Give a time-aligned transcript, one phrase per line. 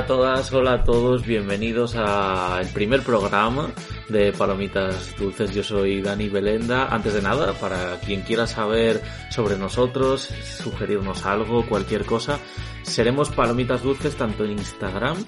[0.00, 3.70] A todas, hola a todos, bienvenidos al primer programa
[4.08, 5.52] de Palomitas Dulces.
[5.52, 6.86] Yo soy Dani Belenda.
[6.86, 12.38] Antes de nada, para quien quiera saber sobre nosotros, sugerirnos algo, cualquier cosa,
[12.82, 15.22] seremos Palomitas Dulces tanto en Instagram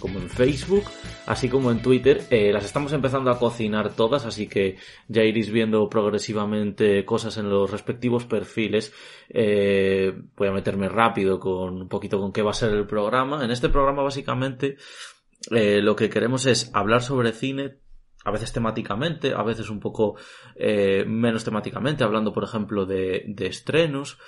[0.00, 0.84] como en Facebook,
[1.30, 2.22] así como en Twitter.
[2.30, 7.48] Eh, las estamos empezando a cocinar todas, así que ya iréis viendo progresivamente cosas en
[7.48, 8.92] los respectivos perfiles.
[9.28, 13.44] Eh, voy a meterme rápido con un poquito con qué va a ser el programa.
[13.44, 14.76] En este programa básicamente
[15.52, 17.78] eh, lo que queremos es hablar sobre cine,
[18.24, 20.16] a veces temáticamente, a veces un poco
[21.06, 24.18] menos temáticamente, hablando por ejemplo de, estrenos,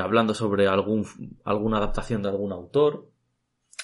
[0.00, 3.06] hablando sobre alguna adaptación de algún autor,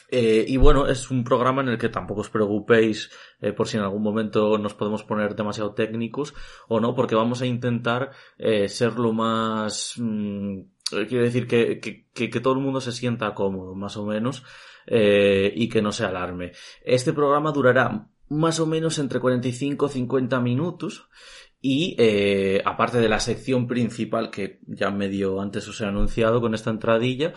[0.08, 3.76] eh, y bueno, es un programa en el que tampoco os preocupéis eh, por si
[3.76, 6.34] en algún momento nos podemos poner demasiado técnicos
[6.68, 9.94] o no, porque vamos a intentar eh, ser lo más...
[9.98, 10.60] Mm,
[11.08, 14.44] quiero decir que, que, todo el mundo se sienta cómodo, más o menos,
[14.86, 16.52] y que no se alarme.
[16.84, 21.08] Este programa durará más o menos entre 45 y 50 minutos.
[21.60, 21.96] Y
[22.64, 27.32] aparte de la sección principal que ya medio antes os he anunciado con esta entradilla,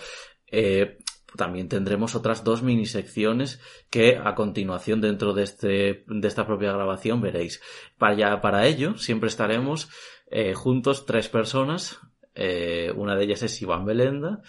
[1.38, 6.74] también tendremos otras dos mini secciones que a continuación dentro de, este, de esta propia
[6.74, 7.62] grabación veréis.
[7.98, 9.90] Para, para ello siempre estaremos
[10.30, 12.00] eh, juntos tres personas.
[12.36, 14.42] Eh, una de ellas es Iván Belenda,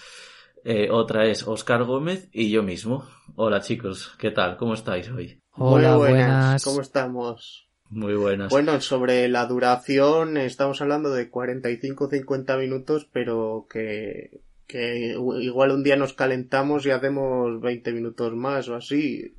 [0.64, 3.06] eh, otra es Oscar Gómez y yo mismo.
[3.36, 4.56] Hola chicos, ¿qué tal?
[4.56, 5.40] ¿Cómo estáis hoy?
[5.52, 6.64] Hola, Muy buenas.
[6.64, 7.68] ¿Cómo estamos?
[7.90, 8.50] Muy buenas.
[8.50, 15.96] Bueno, sobre la duración estamos hablando de 45-50 minutos, pero que que igual un día
[15.96, 19.34] nos calentamos y hacemos 20 minutos más o así.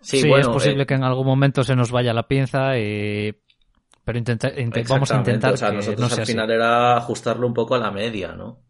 [0.00, 3.34] Sí, es posible eh, que en algún momento se nos vaya la pinza y...
[4.04, 4.50] Pero intenta,
[4.88, 8.32] vamos a intentar o sea, nosotros al final era ajustarlo un poco a la media,
[8.32, 8.62] ¿no?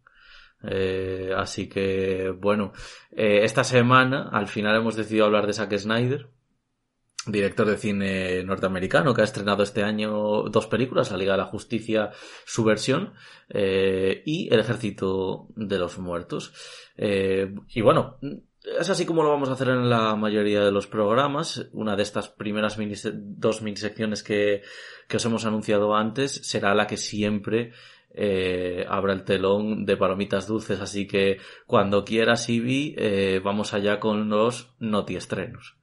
[0.64, 2.72] Eh, así que, bueno,
[3.12, 6.28] eh, esta semana al final hemos decidido hablar de Zack Snyder,
[7.28, 11.44] director de cine norteamericano que ha estrenado este año dos películas, La Liga de la
[11.44, 12.10] Justicia,
[12.44, 13.14] su versión,
[13.48, 16.52] eh, y El Ejército de los Muertos.
[16.96, 18.18] Eh, y bueno,
[18.78, 21.68] es así como lo vamos a hacer en la mayoría de los programas.
[21.72, 22.78] Una de estas primeras
[23.12, 24.62] dos minisecciones que,
[25.08, 27.72] que os hemos anunciado antes será la que siempre
[28.10, 30.80] eh, abra el telón de palomitas dulces.
[30.80, 32.96] Así que cuando quieras, Ibi,
[33.42, 35.77] vamos allá con los noti estrenos.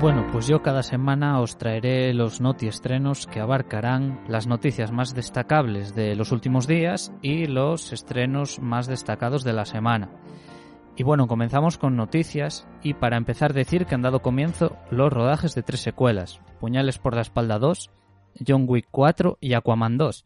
[0.00, 5.14] Bueno, pues yo cada semana os traeré los noti estrenos que abarcarán las noticias más
[5.14, 10.08] destacables de los últimos días y los estrenos más destacados de la semana.
[10.96, 15.54] Y bueno, comenzamos con noticias y para empezar decir que han dado comienzo los rodajes
[15.54, 17.90] de tres secuelas, Puñales por la espalda 2,
[18.48, 20.24] John Wick 4 y Aquaman 2.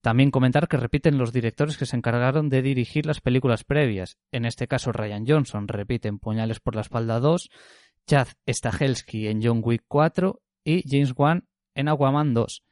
[0.00, 4.46] También comentar que repiten los directores que se encargaron de dirigir las películas previas, en
[4.46, 7.50] este caso Ryan Johnson repite en Puñales por la espalda 2,
[8.06, 12.64] Chad Stahelski en John Wick 4 y James Wan en Aquaman 2.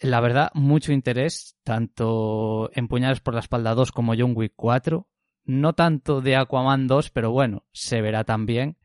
[0.00, 5.06] La verdad, mucho interés, tanto en Puñales por la espalda 2 como John Wick 4.
[5.44, 8.76] No tanto de Aquaman 2, pero bueno, se verá también.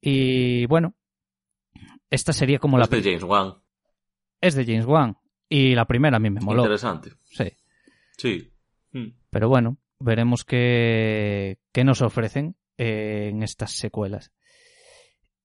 [0.00, 0.94] Y bueno,
[2.08, 2.84] esta sería como la...
[2.84, 3.54] Es de James Wan.
[4.40, 5.16] Es de James Wan.
[5.48, 6.62] Y la primera a mí me moló.
[6.62, 7.12] Interesante.
[7.24, 7.52] Sí.
[8.16, 8.52] Sí.
[8.92, 9.12] Hmm.
[9.30, 14.32] Pero bueno, veremos qué, qué nos ofrecen eh, en estas secuelas.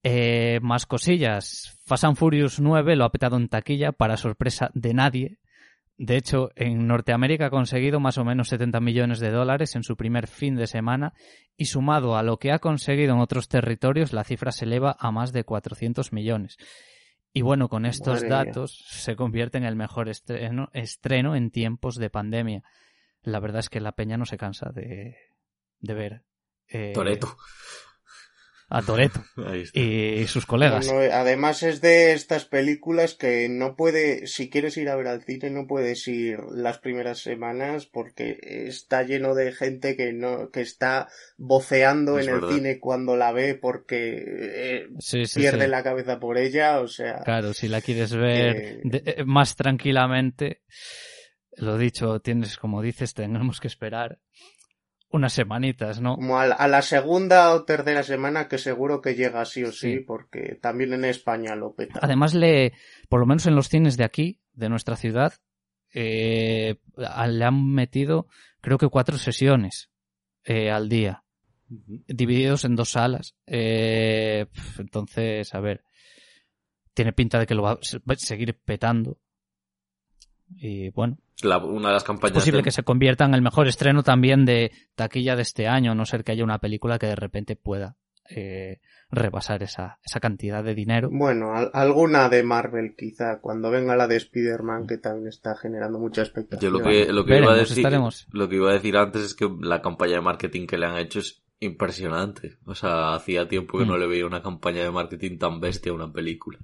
[0.08, 1.80] Eh, más cosillas.
[1.84, 5.40] Fast and Furious 9 lo ha petado en taquilla para sorpresa de nadie.
[5.98, 9.98] De hecho, en Norteamérica ha conseguido más o menos 70 millones de dólares en su
[9.98, 11.14] primer fin de semana
[11.58, 15.10] y sumado a lo que ha conseguido en otros territorios, la cifra se eleva a
[15.10, 16.58] más de 400 millones.
[17.34, 22.12] Y bueno, con estos datos se convierte en el mejor estreno, estreno, en tiempos de
[22.12, 22.62] pandemia.
[23.24, 25.16] La verdad es que la peña no se cansa de,
[25.80, 26.22] de ver.
[26.68, 27.36] Eh, Toreto
[28.68, 29.24] a Toreto
[29.74, 30.90] y sus colegas.
[30.90, 35.50] además es de estas películas que no puede, si quieres ir a ver al cine,
[35.52, 41.08] no puedes ir las primeras semanas porque está lleno de gente que no, que está
[41.38, 44.88] voceando en el cine cuando la ve porque eh,
[45.34, 47.20] pierde la cabeza por ella, o sea.
[47.24, 50.62] Claro, si la quieres ver eh, más tranquilamente,
[51.58, 54.20] lo dicho, tienes, como dices, tenemos que esperar
[55.16, 56.16] unas semanitas, ¿no?
[56.16, 60.58] Como a la, segunda o tercera semana que seguro que llega sí o sí, porque
[60.62, 62.00] también en España lo peta.
[62.02, 62.74] Además, le,
[63.10, 65.34] por lo menos en los cines de aquí, de nuestra ciudad,
[65.94, 68.28] eh, le han metido
[68.66, 69.92] creo que cuatro sesiones
[70.44, 71.24] eh, al día,
[71.68, 73.36] divididos en dos salas.
[73.46, 74.48] Eh,
[74.80, 75.84] entonces, a ver,
[76.96, 79.20] tiene pinta de que lo va a seguir petando.
[80.58, 81.18] Y bueno.
[81.44, 82.38] una de las campañas.
[82.38, 85.92] Es posible que se convierta en el mejor estreno también de taquilla de este año,
[85.92, 87.98] a no ser que haya una película que de repente pueda
[88.30, 88.80] eh,
[89.12, 91.10] rebasar esa, esa cantidad de dinero.
[91.12, 96.22] Bueno, alguna de Marvel quizá, cuando venga la de Spider-Man que también está generando mucha
[96.22, 96.62] expectativa.
[96.62, 97.86] Yo lo que, lo que iba a decir,
[98.32, 100.98] lo que iba a decir antes es que la campaña de marketing que le han
[100.98, 102.58] hecho es impresionante.
[102.66, 104.00] O sea, hacía tiempo que no hmm.
[104.00, 106.60] le veía una campaña de marketing tan bestia a una película.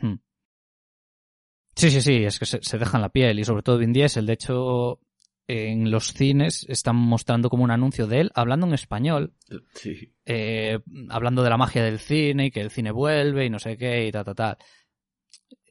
[0.00, 0.16] Hmm.
[1.76, 4.26] Sí, sí, sí, es que se, se dejan la piel y sobre todo Vin Diesel.
[4.26, 4.98] De hecho,
[5.48, 9.34] en los cines están mostrando como un anuncio de él hablando en español.
[9.74, 10.12] Sí.
[10.24, 13.76] Eh, hablando de la magia del cine y que el cine vuelve y no sé
[13.76, 14.58] qué y tal, tal, tal.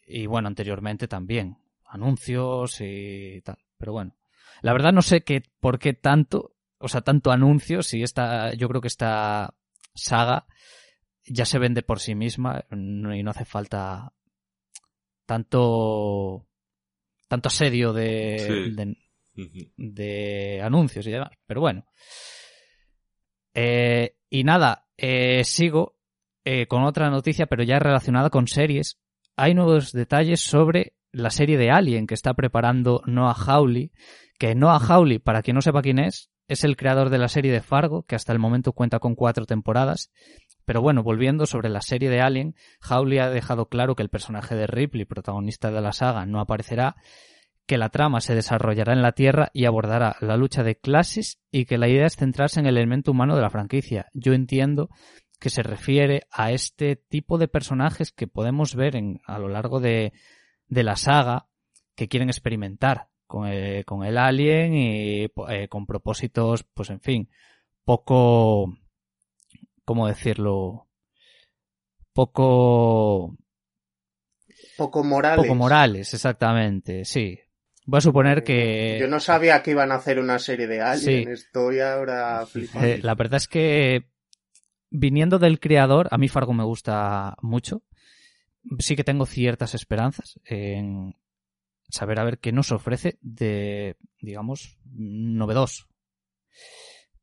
[0.07, 1.57] Y bueno, anteriormente también.
[1.86, 3.57] Anuncios y tal.
[3.78, 4.16] Pero bueno.
[4.62, 8.69] La verdad no sé qué, por qué tanto, o sea, tanto anuncio si esta, yo
[8.69, 9.54] creo que esta
[9.94, 10.46] saga
[11.25, 14.13] ya se vende por sí misma y no hace falta
[15.25, 16.48] tanto
[17.27, 18.95] tanto asedio de,
[19.77, 21.31] de anuncios y demás.
[21.45, 21.86] Pero bueno.
[23.54, 25.98] Eh, y nada, eh, sigo
[26.44, 29.00] eh, con otra noticia, pero ya relacionada con series.
[29.36, 33.92] Hay nuevos detalles sobre la serie de Alien que está preparando Noah Hawley.
[34.38, 37.51] Que Noah Hawley, para quien no sepa quién es, es el creador de la serie
[37.51, 40.12] de Fargo, que hasta el momento cuenta con cuatro temporadas.
[40.66, 44.56] Pero bueno, volviendo sobre la serie de Alien, Hawley ha dejado claro que el personaje
[44.56, 46.96] de Ripley, protagonista de la saga, no aparecerá,
[47.66, 51.66] que la trama se desarrollará en la Tierra y abordará la lucha de clases y
[51.66, 54.08] que la idea es centrarse en el elemento humano de la franquicia.
[54.14, 54.90] Yo entiendo
[55.40, 59.80] que se refiere a este tipo de personajes que podemos ver en, a lo largo
[59.80, 60.14] de,
[60.68, 61.48] de la saga
[61.96, 67.30] que quieren experimentar con el, con el alien y eh, con propósitos, pues en fin,
[67.84, 68.78] poco,
[69.86, 70.88] ¿cómo decirlo?
[72.14, 73.38] Poco...
[74.78, 75.46] Poco morales.
[75.46, 77.40] Poco morales, exactamente, sí.
[77.86, 78.98] Voy a suponer que...
[79.00, 82.88] Yo no sabía que iban a hacer una serie de Alien, estoy ahora flipando.
[82.88, 84.10] Eh, la verdad es que
[84.90, 87.84] viniendo del creador, a mí Fargo me gusta mucho.
[88.80, 91.16] Sí que tengo ciertas esperanzas en
[91.90, 95.86] saber a ver qué nos ofrece de, digamos, novedoso.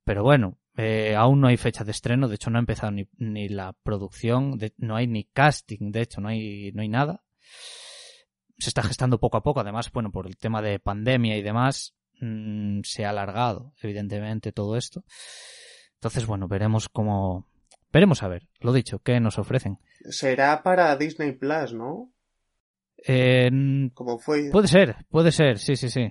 [0.04, 3.08] Pero bueno, eh, aún no hay fecha de estreno, de hecho no ha empezado ni,
[3.18, 7.22] ni la producción, no hay ni casting, de hecho no hay, no hay nada
[8.62, 9.60] se está gestando poco a poco.
[9.60, 14.76] Además, bueno, por el tema de pandemia y demás, mm, se ha alargado, evidentemente, todo
[14.76, 15.04] esto.
[15.94, 17.46] Entonces, bueno, veremos cómo.
[17.92, 19.78] Veremos a ver, lo dicho, qué nos ofrecen.
[20.08, 22.10] Será para Disney Plus, ¿no?
[23.06, 23.50] Eh,
[23.92, 24.50] Como fue.
[24.50, 26.08] Puede ser, puede ser, sí, sí, sí.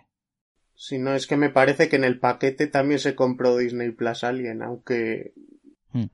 [0.84, 4.24] Si no, es que me parece que en el paquete también se compró Disney Plus
[4.24, 5.36] Alien, aunque.
[5.94, 6.06] Hmm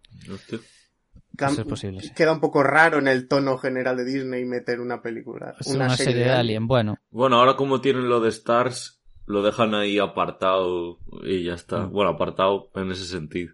[1.69, 5.56] posible, Queda un poco raro en el tono general de Disney meter una película.
[5.68, 6.68] una, serie, de Alien.
[6.68, 6.98] bueno.
[7.12, 11.86] Bueno, ahora como tienen lo de Stars, lo dejan ahí apartado y ya está.
[11.86, 11.94] Mm.
[11.94, 13.54] Bueno, apartado en ese sentido.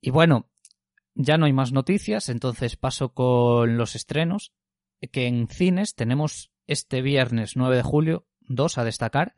[0.00, 0.50] Y bueno,
[1.14, 4.52] ya no hay más noticias, entonces paso con los estrenos,
[5.12, 9.36] que en cines tenemos este viernes 9 de julio dos a destacar.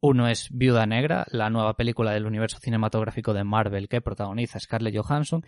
[0.00, 4.94] Uno es Viuda Negra, la nueva película del universo cinematográfico de Marvel que protagoniza Scarlett
[4.94, 5.46] Johansson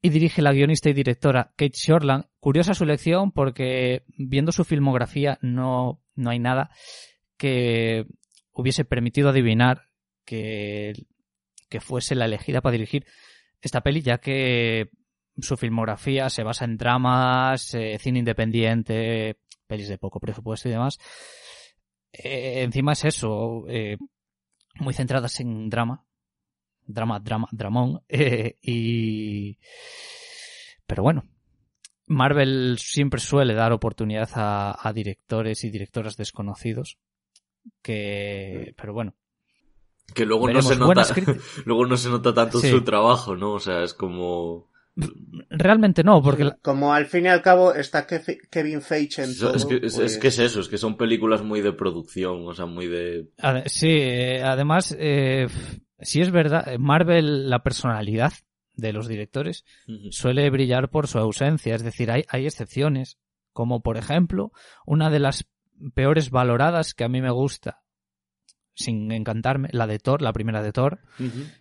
[0.00, 2.24] y dirige la guionista y directora Kate Shortland.
[2.40, 6.70] Curiosa su elección porque viendo su filmografía no, no hay nada
[7.36, 8.06] que
[8.52, 9.82] hubiese permitido adivinar
[10.24, 10.94] que,
[11.68, 13.06] que fuese la elegida para dirigir
[13.60, 14.90] esta peli, ya que
[15.38, 20.98] su filmografía se basa en dramas, eh, cine independiente, pelis de poco presupuesto y demás.
[22.12, 23.96] Eh, encima es eso, eh,
[24.76, 26.04] muy centradas en drama,
[26.86, 29.58] drama, drama, dramón, eh, y...
[30.86, 31.24] Pero bueno,
[32.06, 36.98] Marvel siempre suele dar oportunidad a, directores y directoras desconocidos,
[37.80, 38.74] que...
[38.76, 39.14] Pero bueno.
[40.14, 41.06] Que luego no se nota,
[41.64, 43.52] luego no se nota tanto su trabajo, ¿no?
[43.54, 44.71] O sea, es como...
[44.94, 46.50] Realmente no, porque...
[46.60, 49.54] Como al fin y al cabo está Kevin Feige en todo.
[49.54, 52.54] Es que, es, pues que, es eso, es que son películas muy de producción, o
[52.54, 53.28] sea, muy de...
[53.66, 55.46] Sí, eh, además, eh,
[56.00, 58.32] si es verdad, Marvel, la personalidad
[58.74, 59.64] de los directores
[60.10, 63.18] suele brillar por su ausencia, es decir, hay, hay excepciones,
[63.52, 64.52] como por ejemplo,
[64.86, 65.46] una de las
[65.94, 67.81] peores valoradas que a mí me gusta
[68.74, 71.00] sin encantarme, la de Thor, la primera de Thor,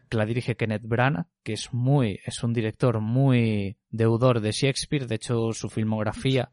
[0.09, 5.07] que la dirige Kenneth Branagh, que es muy, es un director muy deudor de Shakespeare,
[5.07, 6.51] de hecho su filmografía,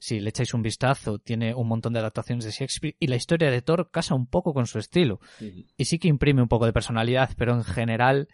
[0.00, 3.50] si le echáis un vistazo, tiene un montón de adaptaciones de Shakespeare y la historia
[3.50, 5.20] de Thor casa un poco con su estilo.
[5.76, 8.28] Y sí que imprime un poco de personalidad, pero en general,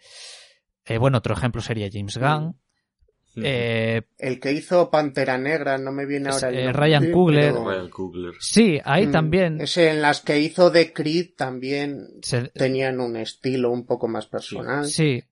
[0.85, 2.59] eh, bueno, otro ejemplo sería James Gunn,
[3.45, 7.53] Eh, el que hizo Pantera Negra, no me viene ahora el eh, nombre, Ryan Coogler.
[7.53, 12.99] pero- sí, ahí Mm, también Ese en las que hizo de Creed también se- tenían
[12.99, 14.85] un estilo un poco más personal.
[14.85, 15.23] Sí,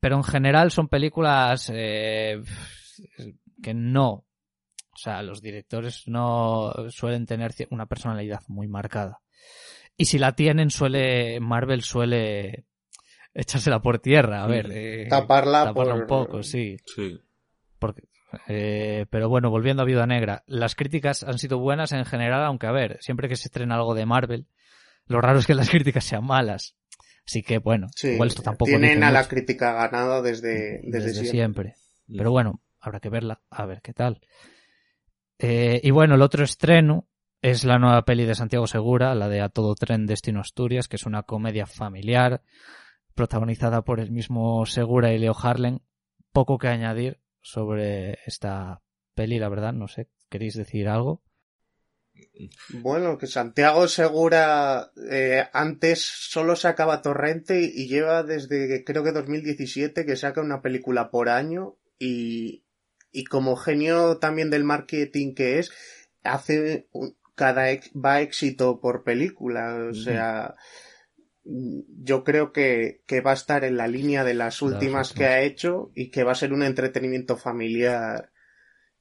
[0.00, 2.40] pero en general son películas eh,
[3.62, 4.24] que no.
[4.90, 9.20] O sea, los directores no suelen tener una personalidad muy marcada.
[9.96, 11.38] Y si la tienen, suele.
[11.40, 12.64] Marvel suele
[13.32, 14.42] echársela por tierra.
[14.42, 14.68] A ver.
[14.72, 16.76] eh, Taparla taparla por- un poco, sí.
[16.84, 17.20] Sí.
[17.78, 18.02] Porque,
[18.48, 22.66] eh, pero bueno, volviendo a Viuda Negra, las críticas han sido buenas en general, aunque
[22.66, 24.46] a ver, siempre que se estrena algo de Marvel,
[25.06, 26.76] lo raro es que las críticas sean malas.
[27.26, 31.08] Así que bueno, Sí, igual esto tampoco tienen a la mucho crítica ganada desde, desde,
[31.08, 31.74] desde, siempre.
[31.74, 31.74] siempre.
[32.16, 34.20] Pero bueno, habrá que verla, a ver qué tal.
[35.38, 37.06] Eh, y bueno, el otro estreno
[37.42, 40.96] es la nueva peli de Santiago Segura, la de A Todo Tren Destino Asturias, que
[40.96, 42.42] es una comedia familiar
[43.14, 45.82] protagonizada por el mismo Segura y Leo Harlen.
[46.32, 48.82] Poco que añadir sobre esta
[49.14, 51.22] peli, la verdad, no sé, ¿queréis decir algo?
[52.70, 60.04] Bueno, que Santiago Segura eh, antes solo sacaba Torrente y lleva desde creo que 2017
[60.04, 62.64] que saca una película por año y,
[63.12, 65.70] y como genio también del marketing que es,
[66.22, 66.88] hace
[67.34, 70.54] cada ex- va éxito por película, o sea,
[71.50, 75.40] yo creo que, que va a estar en la línea de las últimas que ha
[75.40, 78.30] hecho y que va a ser un entretenimiento familiar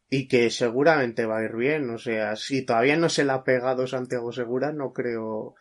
[0.10, 1.90] y que seguramente va a ir bien.
[1.90, 5.56] O sea, si todavía no se la ha pegado Santiago Segura, no creo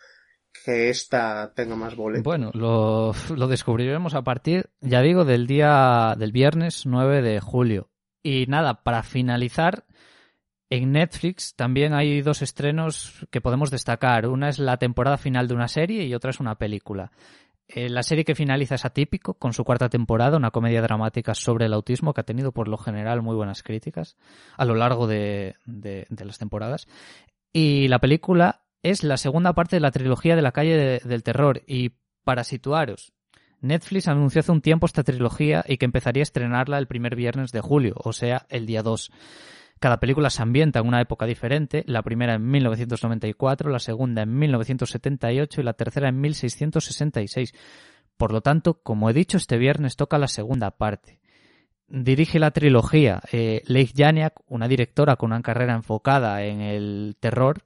[0.64, 2.25] que esta tenga más boletos.
[2.25, 7.90] Bueno, lo, lo descubriremos a partir, ya digo, del día del viernes 9 de julio.
[8.23, 9.85] Y nada, para finalizar,
[10.70, 14.26] en Netflix también hay dos estrenos que podemos destacar.
[14.26, 17.12] Una es la temporada final de una serie y otra es una película.
[17.68, 21.66] Eh, la serie que finaliza es Atípico, con su cuarta temporada, una comedia dramática sobre
[21.66, 24.16] el autismo que ha tenido por lo general muy buenas críticas
[24.56, 26.87] a lo largo de, las temporadas.
[27.52, 31.23] Y la película es la segunda parte de la trilogía de la calle de- del
[31.25, 31.62] terror.
[31.66, 31.92] Y
[32.23, 33.12] para situaros,
[33.61, 37.50] Netflix anunció hace un tiempo esta trilogía y que empezaría a estrenarla el primer viernes
[37.52, 39.11] de julio, o sea, el día 2.
[39.78, 44.38] Cada película se ambienta en una época diferente, la primera en 1994, la segunda en
[44.38, 47.52] 1978 y la tercera en 1666.
[48.16, 51.21] Por lo tanto, como he dicho, este viernes toca la segunda parte.
[51.88, 57.62] Dirige la trilogía eh, Leigh Janiak, una directora con una carrera enfocada en el terror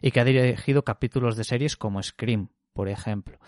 [0.00, 3.38] y que ha dirigido capítulos de series como Scream, por ejemplo.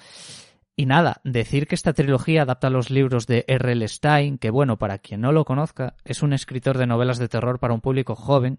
[0.74, 3.86] Y nada, decir que esta trilogía adapta los libros de R.L.
[3.88, 7.58] Stein, que bueno, para quien no lo conozca, es un escritor de novelas de terror
[7.58, 8.58] para un público joven.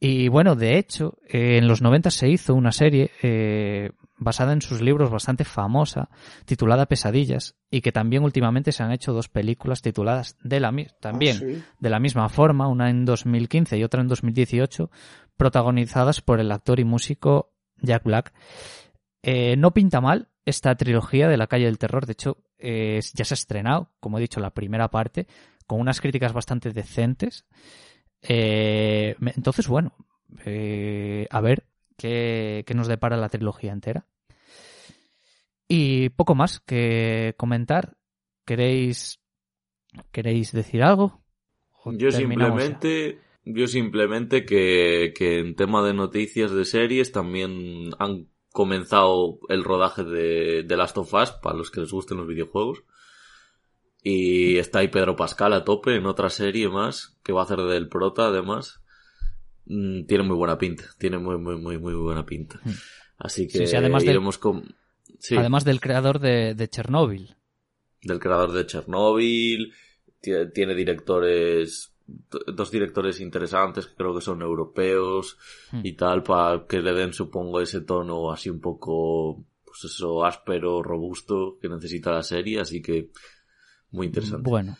[0.00, 4.62] Y bueno, de hecho, eh, en los 90 se hizo una serie eh, basada en
[4.62, 6.08] sus libros bastante famosa,
[6.46, 11.36] titulada Pesadillas, y que también últimamente se han hecho dos películas tituladas de la también
[11.36, 11.62] Ah, sí.
[11.80, 14.90] de la misma forma, una en 2015 y otra en 2018,
[15.36, 18.32] protagonizadas por el actor y músico Jack Black.
[19.22, 23.24] Eh, no pinta mal esta trilogía de la calle del terror, de hecho eh, ya
[23.24, 25.26] se ha estrenado, como he dicho, la primera parte,
[25.66, 27.44] con unas críticas bastante decentes.
[28.22, 29.94] Eh, entonces, bueno,
[30.44, 34.06] eh, a ver qué, qué nos depara la trilogía entera.
[35.68, 37.96] Y poco más que comentar.
[38.44, 39.18] ¿Queréis,
[40.12, 41.24] ¿queréis decir algo?
[41.82, 42.18] ¿O Yo ya?
[42.18, 49.62] simplemente, yo simplemente que, que en tema de noticias de series también han comenzado el
[49.64, 52.82] rodaje de, de Last of Us para los que les gusten los videojuegos.
[54.02, 57.58] Y está ahí Pedro Pascal a tope en otra serie más que va a hacer
[57.58, 58.80] del prota además.
[59.66, 62.58] Mm, Tiene muy buena pinta, tiene muy muy muy muy buena pinta.
[62.64, 62.70] Mm.
[63.18, 64.74] Así que Sí, sí, además del- con
[65.18, 67.34] sí, Además del creador de, de Chernóbil.
[68.02, 69.72] del creador de Chernobyl,
[70.22, 75.36] tie- tiene directores dos directores interesantes que creo que son europeos
[75.72, 75.80] Mm.
[75.84, 80.82] y tal para que le den supongo ese tono así un poco pues eso áspero
[80.82, 83.10] robusto que necesita la serie así que
[83.90, 84.76] muy interesante Bueno,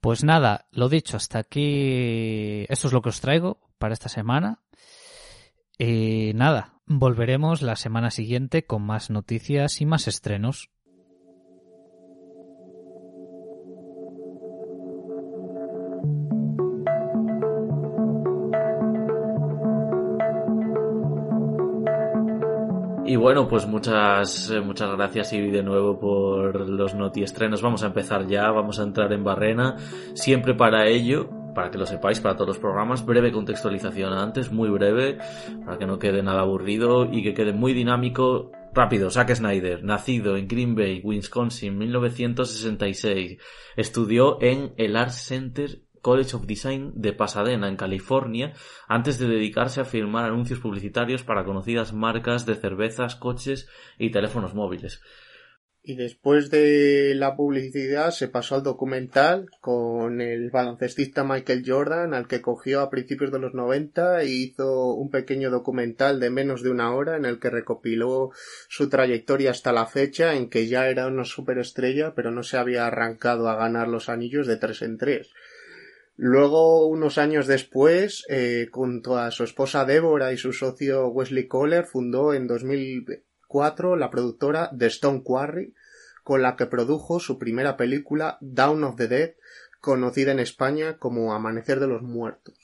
[0.00, 2.64] pues nada, lo dicho, hasta aquí.
[2.68, 4.62] Esto es lo que os traigo para esta semana.
[5.78, 10.70] Y nada, volveremos la semana siguiente con más noticias y más estrenos.
[23.26, 27.60] Bueno, pues muchas, eh, muchas gracias y de nuevo por los notiestrenos.
[27.60, 29.78] Vamos a empezar ya, vamos a entrar en Barrena.
[30.14, 34.68] Siempre para ello, para que lo sepáis, para todos los programas, breve contextualización antes, muy
[34.68, 35.18] breve,
[35.64, 38.52] para que no quede nada aburrido y que quede muy dinámico.
[38.72, 43.38] Rápido, Zack Snyder, nacido en Green Bay, Wisconsin, 1966.
[43.74, 48.52] Estudió en el Art Center College of Design de Pasadena, en California,
[48.86, 53.66] antes de dedicarse a firmar anuncios publicitarios para conocidas marcas de cervezas, coches
[53.98, 55.00] y teléfonos móviles.
[55.82, 62.28] Y después de la publicidad se pasó al documental con el baloncestista Michael Jordan, al
[62.28, 66.70] que cogió a principios de los 90 e hizo un pequeño documental de menos de
[66.70, 68.30] una hora en el que recopiló
[68.68, 72.86] su trayectoria hasta la fecha en que ya era una superestrella pero no se había
[72.86, 75.32] arrancado a ganar los anillos de tres en tres.
[76.18, 81.84] Luego, unos años después, eh, junto a su esposa Débora y su socio Wesley Kohler,
[81.84, 83.22] fundó en 2000,
[83.98, 85.74] la productora The Stone Quarry,
[86.24, 89.34] con la que produjo su primera película Down of the Dead,
[89.80, 92.58] conocida en España como Amanecer de los Muertos.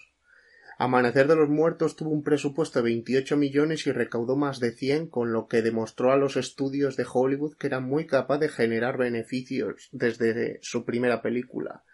[0.78, 5.08] Amanecer de los Muertos tuvo un presupuesto de 28 millones y recaudó más de 100,
[5.08, 8.96] con lo que demostró a los estudios de Hollywood que era muy capaz de generar
[8.96, 11.84] beneficios desde su primera película.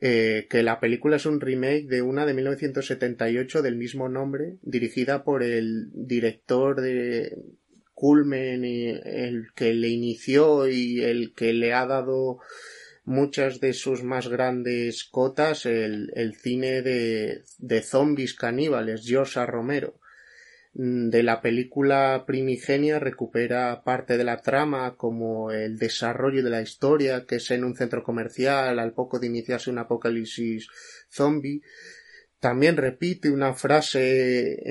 [0.00, 5.24] Eh, que la película es un remake de una de 1978 del mismo nombre, dirigida
[5.24, 7.36] por el director de
[7.94, 12.40] culmen el que le inició y el que le ha dado
[13.06, 19.98] muchas de sus más grandes cotas el, el cine de, de zombies caníbales, George Romero.
[20.78, 26.60] Mm, de la película primigenia recupera parte de la trama como el desarrollo de la
[26.60, 30.68] historia que es en un centro comercial al poco de iniciarse un apocalipsis
[31.10, 31.62] zombie
[32.46, 34.62] también repite una frase,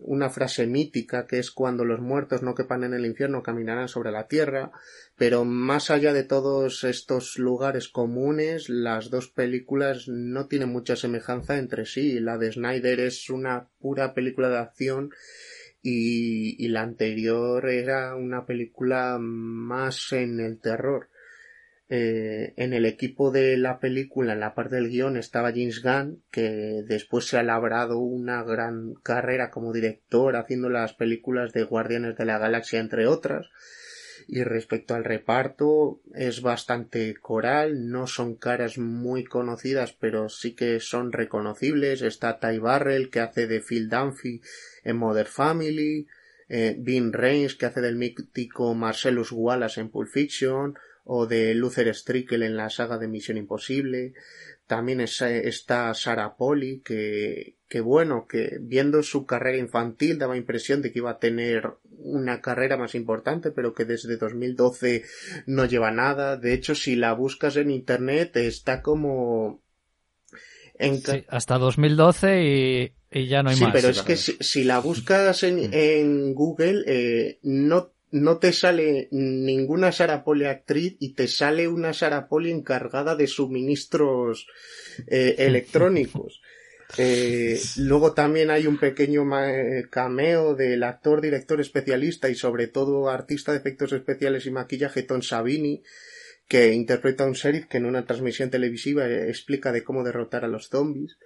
[0.00, 4.10] una frase mítica que es cuando los muertos no quepan en el infierno caminarán sobre
[4.10, 4.72] la tierra,
[5.14, 11.58] pero más allá de todos estos lugares comunes, las dos películas no tienen mucha semejanza
[11.58, 12.18] entre sí.
[12.18, 15.10] La de Snyder es una pura película de acción
[15.80, 21.09] y la anterior era una película más en el terror.
[21.92, 26.22] Eh, en el equipo de la película, en la parte del guion, estaba James Gunn,
[26.30, 32.16] que después se ha labrado una gran carrera como director haciendo las películas de Guardianes
[32.16, 33.48] de la Galaxia, entre otras.
[34.28, 40.78] Y respecto al reparto, es bastante coral, no son caras muy conocidas, pero sí que
[40.78, 42.02] son reconocibles.
[42.02, 44.40] Está Ty Barrell, que hace de Phil Dunphy
[44.84, 46.06] en Mother Family,
[46.48, 51.94] eh, Vin Reigns, que hace del mítico Marcellus Wallace en Pulp Fiction, o de Luther
[51.94, 54.14] Strickle en la saga de Misión Imposible.
[54.66, 60.92] También está Sarah Polly, que, que bueno, que viendo su carrera infantil daba impresión de
[60.92, 61.68] que iba a tener
[62.02, 65.04] una carrera más importante, pero que desde 2012
[65.46, 66.36] no lleva nada.
[66.36, 69.62] De hecho, si la buscas en internet, está como
[70.74, 71.02] en...
[71.28, 73.68] hasta 2012 y, y, ya no hay más.
[73.68, 79.08] Sí, pero es que si, la buscas en, en Google, eh, no no te sale
[79.12, 84.46] ninguna Sarah actriz y te sale una Sarah encargada de suministros
[85.06, 86.40] eh, electrónicos.
[86.98, 89.24] Eh, luego también hay un pequeño
[89.90, 95.22] cameo del actor, director especialista y sobre todo artista de efectos especiales y maquillaje Tom
[95.22, 95.82] Savini,
[96.48, 100.44] que interpreta a un sheriff que en una transmisión televisiva eh, explica de cómo derrotar
[100.44, 101.16] a los zombies.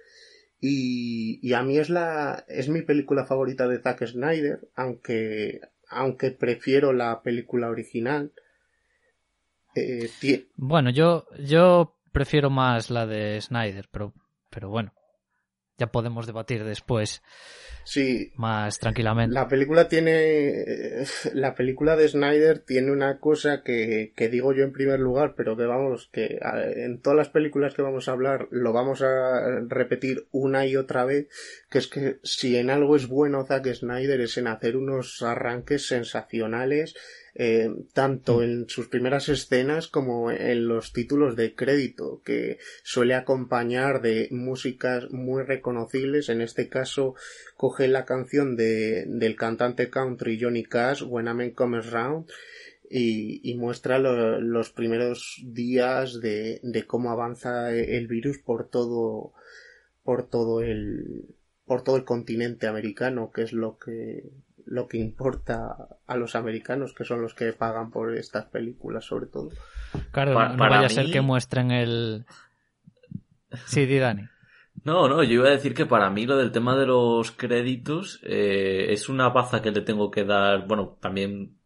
[0.61, 6.31] Y, y a mí es la, es mi película favorita de Zack Snyder, aunque aunque
[6.31, 8.31] prefiero la película original.
[9.75, 10.09] Eh,
[10.55, 14.13] bueno, yo, yo prefiero más la de Snyder, pero,
[14.49, 14.93] pero bueno,
[15.77, 17.21] ya podemos debatir después.
[17.85, 18.33] Sí.
[18.35, 19.33] Más tranquilamente.
[19.33, 21.05] La película tiene.
[21.33, 25.55] La película de Snyder tiene una cosa que, que digo yo en primer lugar, pero
[25.55, 26.39] que vamos, que
[26.75, 31.05] en todas las películas que vamos a hablar lo vamos a repetir una y otra
[31.05, 31.27] vez,
[31.69, 35.87] que es que si en algo es bueno Zack Snyder es en hacer unos arranques
[35.87, 36.95] sensacionales
[37.37, 38.43] eh, tanto mm.
[38.43, 45.11] en sus primeras escenas como en los títulos de crédito, que suele acompañar de músicas
[45.11, 46.29] muy reconocibles.
[46.29, 47.15] En este caso,
[47.57, 52.27] coge la canción de, del cantante country Johnny Cash, When a Man Comes Round,
[52.89, 59.33] y, muestra los primeros días de, de cómo avanza el virus por todo,
[60.03, 64.23] por todo el, por todo el continente americano, que es lo que
[64.65, 65.75] lo que importa
[66.05, 69.49] a los americanos, que son los que pagan por estas películas, sobre todo.
[70.11, 72.25] Claro, no vaya a ser que muestren el.
[73.65, 74.27] Sí, di Dani.
[74.83, 78.19] No, no, yo iba a decir que para mí lo del tema de los créditos
[78.23, 81.57] eh, es una baza que le tengo que dar, bueno, también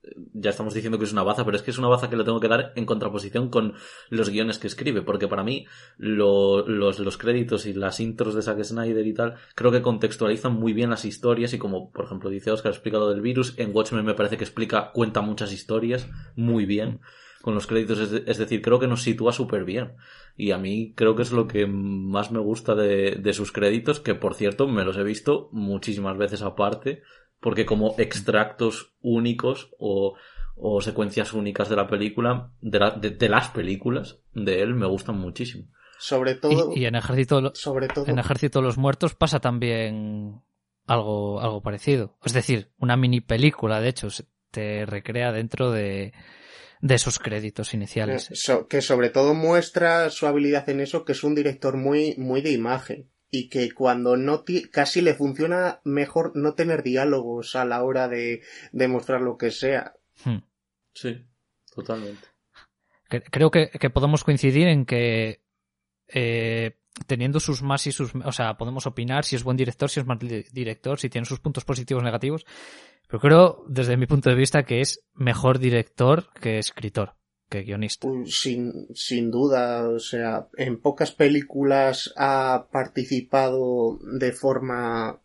[0.41, 2.23] ya estamos diciendo que es una baza, pero es que es una baza que le
[2.23, 3.73] tengo que dar en contraposición con
[4.09, 5.65] los guiones que escribe, porque para mí
[5.97, 10.73] los, los créditos y las intros de Zack Snyder y tal, creo que contextualizan muy
[10.73, 14.05] bien las historias y como, por ejemplo, dice Oscar, explica lo del virus, en Watchmen
[14.05, 16.99] me parece que explica, cuenta muchas historias muy bien.
[17.41, 19.93] con los créditos, es, decir, creo que nos sitúa súper bien.
[20.35, 24.01] Y a mí creo que es lo que más me gusta de, de sus créditos,
[24.01, 27.01] que por cierto me los he visto muchísimas veces aparte,
[27.39, 30.15] porque como extractos únicos o,
[30.55, 35.67] o secuencias únicas de la película, de, de, las películas de él, me gustan muchísimo.
[35.97, 36.73] Sobre todo.
[36.75, 38.07] Y, en Ejército, sobre todo.
[38.07, 40.41] En Ejército de los Muertos pasa también
[40.87, 42.17] algo, algo parecido.
[42.23, 44.07] Es decir, una mini película, de hecho,
[44.51, 46.13] te recrea dentro de,
[46.81, 48.29] de esos créditos iniciales.
[48.69, 52.51] que sobre todo muestra su habilidad en eso, que es un director muy, muy de
[52.51, 58.07] imagen y que cuando no casi le funciona mejor no tener diálogos a la hora
[58.07, 59.95] de, demostrar lo que sea.
[60.23, 60.39] Hmm.
[60.93, 61.25] Sí,
[61.73, 62.27] totalmente.
[63.07, 65.41] Creo que, podemos coincidir en que
[66.07, 68.13] eh, teniendo sus más y sus...
[68.15, 71.39] O sea, podemos opinar si es buen director, si es mal director, si tiene sus
[71.39, 72.45] puntos positivos o negativos,
[73.07, 77.18] pero creo, desde mi punto de vista, que es mejor director que escritor
[77.49, 78.07] que guionista.
[78.25, 85.19] Sin, sin duda, o sea, en pocas películas ha participado de forma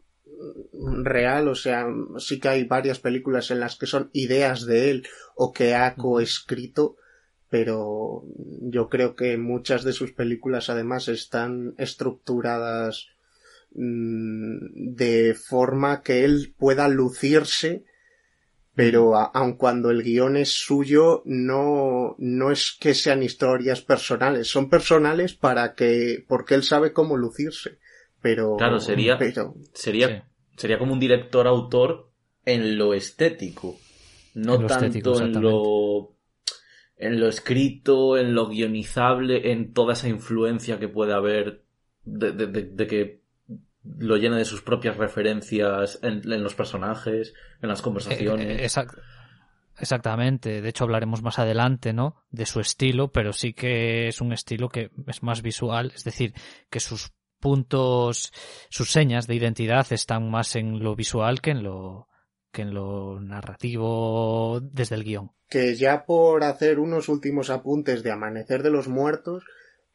[1.02, 1.86] real, o sea,
[2.18, 5.06] sí que hay varias películas en las que son ideas de él
[5.36, 6.96] o que ha coescrito,
[7.50, 8.24] pero
[8.62, 13.08] yo creo que muchas de sus películas además están estructuradas
[13.74, 17.84] mm, de forma que él pueda lucirse
[18.74, 24.68] pero aun cuando el guion es suyo, no, no es que sean historias personales, son
[24.68, 27.78] personales para que, porque él sabe cómo lucirse.
[28.20, 29.18] Pero, claro, sería,
[29.74, 32.10] sería, sería como un director autor
[32.44, 33.78] en lo estético,
[34.34, 36.16] no tanto en lo,
[36.96, 41.62] en lo escrito, en lo guionizable, en toda esa influencia que puede haber
[42.04, 43.23] de, de, de que
[43.84, 48.76] lo llena de sus propias referencias en, los personajes, en las conversaciones.
[48.76, 48.82] Eh,
[49.78, 50.62] exactamente.
[50.62, 52.16] De hecho, hablaremos más adelante, ¿no?
[52.30, 56.34] De su estilo, pero sí que es un estilo que es más visual, es decir,
[56.70, 58.32] que sus puntos,
[58.70, 62.08] sus señas de identidad están más en lo visual que en lo
[62.50, 65.32] que en lo narrativo desde el guion.
[65.50, 69.44] Que ya por hacer unos últimos apuntes de Amanecer de los Muertos,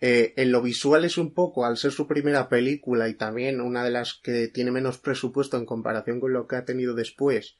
[0.01, 3.83] eh, en lo visual es un poco, al ser su primera película y también una
[3.83, 7.57] de las que tiene menos presupuesto en comparación con lo que ha tenido después,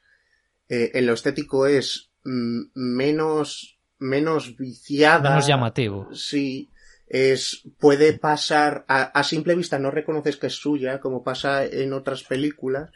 [0.68, 5.30] eh, en lo estético es mm, menos, menos viciada.
[5.30, 6.08] Menos llamativo.
[6.14, 6.70] Sí,
[7.06, 12.22] es, puede pasar, a, simple vista no reconoces que es suya, como pasa en otras
[12.22, 12.90] películas.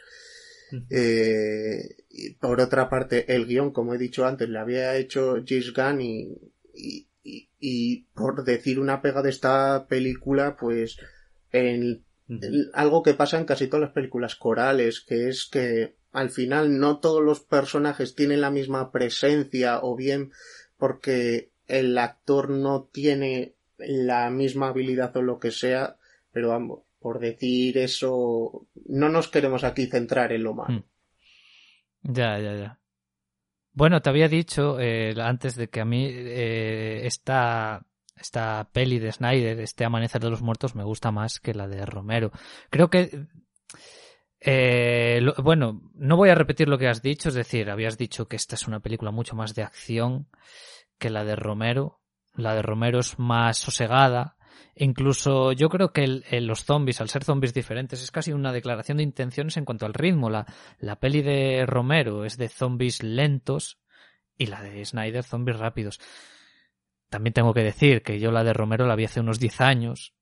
[0.90, 1.96] Eh,
[2.40, 6.34] por otra parte, el guion, como he dicho antes, le había hecho James Gunn y
[6.74, 7.08] y
[8.14, 10.98] por decir una pega de esta película, pues
[11.52, 12.04] en,
[12.72, 17.00] algo que pasa en casi todas las películas corales, que es que al final no
[17.00, 20.32] todos los personajes tienen la misma presencia o bien
[20.76, 25.96] porque el actor no tiene la misma habilidad o lo que sea,
[26.30, 30.78] pero vamos, por decir eso, no nos queremos aquí centrar en lo malo.
[30.78, 30.84] Hmm.
[32.12, 32.78] Ya, ya, ya.
[33.74, 37.84] Bueno, te había dicho eh, antes de que a mí eh, esta,
[38.16, 41.84] esta peli de Snyder, este Amanecer de los Muertos, me gusta más que la de
[41.84, 42.30] Romero.
[42.70, 43.26] Creo que...
[44.46, 48.36] Eh, bueno, no voy a repetir lo que has dicho, es decir, habías dicho que
[48.36, 50.28] esta es una película mucho más de acción
[50.98, 52.00] que la de Romero.
[52.34, 54.36] La de Romero es más sosegada,
[54.76, 56.06] Incluso yo creo que
[56.40, 59.94] los zombies, al ser zombies diferentes, es casi una declaración de intenciones en cuanto al
[59.94, 60.30] ritmo.
[60.30, 60.46] La,
[60.78, 63.78] la peli de Romero es de zombies lentos
[64.36, 66.00] y la de Snyder zombies rápidos.
[67.08, 70.14] También tengo que decir que yo la de Romero la vi hace unos 10 años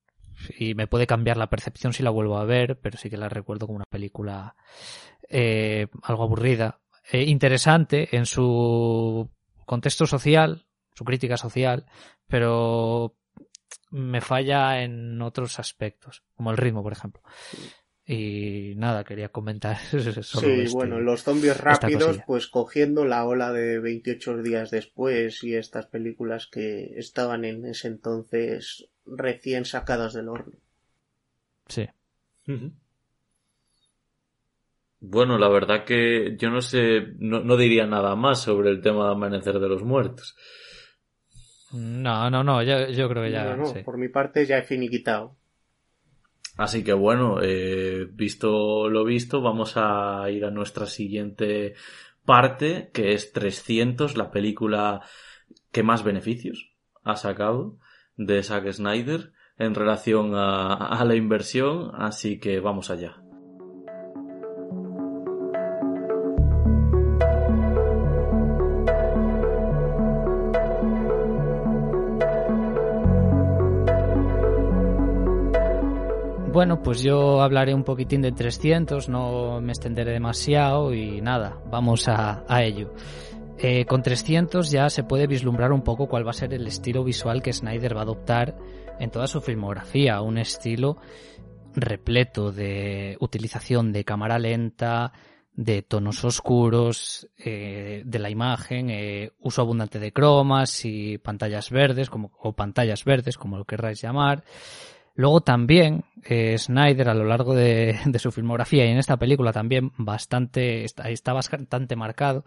[0.59, 3.29] y me puede cambiar la percepción si la vuelvo a ver, pero sí que la
[3.29, 4.55] recuerdo como una película
[5.29, 6.81] eh, algo aburrida.
[7.11, 9.29] Eh, interesante en su
[9.65, 11.87] contexto social, su crítica social,
[12.29, 13.17] pero
[13.93, 17.23] me falla en otros aspectos, como el ritmo, por ejemplo.
[18.05, 19.77] Y nada, quería comentar.
[19.91, 25.55] sí, este bueno, los zombies rápidos, pues cogiendo la ola de 28 días después y
[25.55, 30.59] estas películas que estaban en ese entonces recién sacadas del horno.
[31.69, 31.89] Sí.
[35.01, 39.07] Bueno, la verdad que yo no sé, no, no diría nada más sobre el tema
[39.07, 40.37] de Amanecer de los Muertos.
[41.73, 43.57] No, no, no, yo, yo creo que ya.
[43.57, 45.37] No, Por mi parte ya he finiquitado.
[46.57, 51.75] Así que bueno, eh, visto lo visto, vamos a ir a nuestra siguiente
[52.27, 55.01] parte, que es 300, la película
[55.71, 57.79] que más beneficios ha sacado
[58.17, 63.22] de Zack Snyder en relación a la inversión, así que vamos allá.
[76.53, 82.09] Bueno, pues yo hablaré un poquitín de 300, no me extenderé demasiado y nada, vamos
[82.09, 82.93] a, ello.
[83.59, 87.05] Eh, con 300 ya se puede vislumbrar un poco cuál va a ser el estilo
[87.05, 88.57] visual que Snyder va a adoptar
[88.99, 90.99] en toda su filmografía, un estilo
[91.75, 95.13] repleto de utilización de cámara lenta,
[95.55, 102.11] de tonos oscuros eh, de la imagen, eh, uso abundante de cromas y pantallas verdes,
[102.11, 104.45] como, o pantallas verdes, como lo querráis llamar.
[105.15, 109.93] Luego también eh, Snyder a lo largo de, su filmografía y en esta película también
[109.97, 112.45] bastante está, está bastante marcado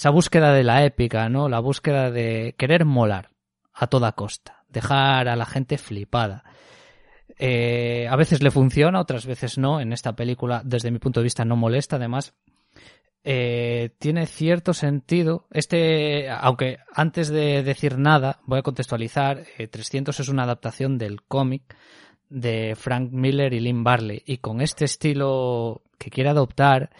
[0.00, 1.50] esa búsqueda de la épica, ¿no?
[1.50, 3.32] La búsqueda de querer molar
[3.74, 6.42] a toda costa, dejar a la gente flipada.
[7.38, 9.78] Eh, a veces le funciona, otras veces no.
[9.78, 11.96] En esta película, desde mi punto de vista, no molesta.
[11.96, 12.34] Además,
[13.22, 15.46] eh, tiene cierto sentido.
[15.50, 19.44] Este, aunque antes de decir nada, voy a contextualizar.
[19.70, 21.76] 300 eh, es una adaptación del cómic
[22.28, 24.22] de Frank Miller y Lynn Barley.
[24.24, 26.90] Y con este estilo que quiere adoptar,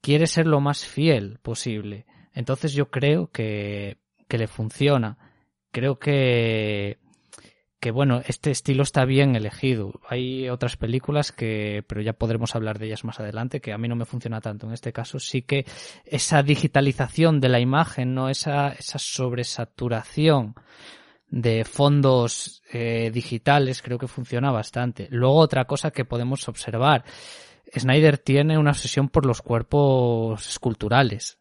[0.00, 2.06] quiere ser lo más fiel posible.
[2.34, 5.18] Entonces yo creo que, que le funciona.
[5.70, 6.98] Creo que
[7.82, 10.00] que bueno, este estilo está bien elegido.
[10.08, 13.88] Hay otras películas que, pero ya podremos hablar de ellas más adelante, que a mí
[13.88, 14.68] no me funciona tanto.
[14.68, 15.66] En este caso sí que
[16.04, 20.54] esa digitalización de la imagen, no esa, esa sobresaturación
[21.28, 25.08] de fondos eh, digitales creo que funciona bastante.
[25.10, 27.04] Luego otra cosa que podemos observar,
[27.76, 31.36] Snyder tiene una obsesión por los cuerpos esculturales.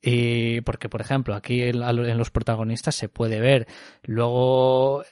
[0.00, 3.66] Y porque, por ejemplo, aquí en los protagonistas se puede ver.
[4.02, 5.02] Luego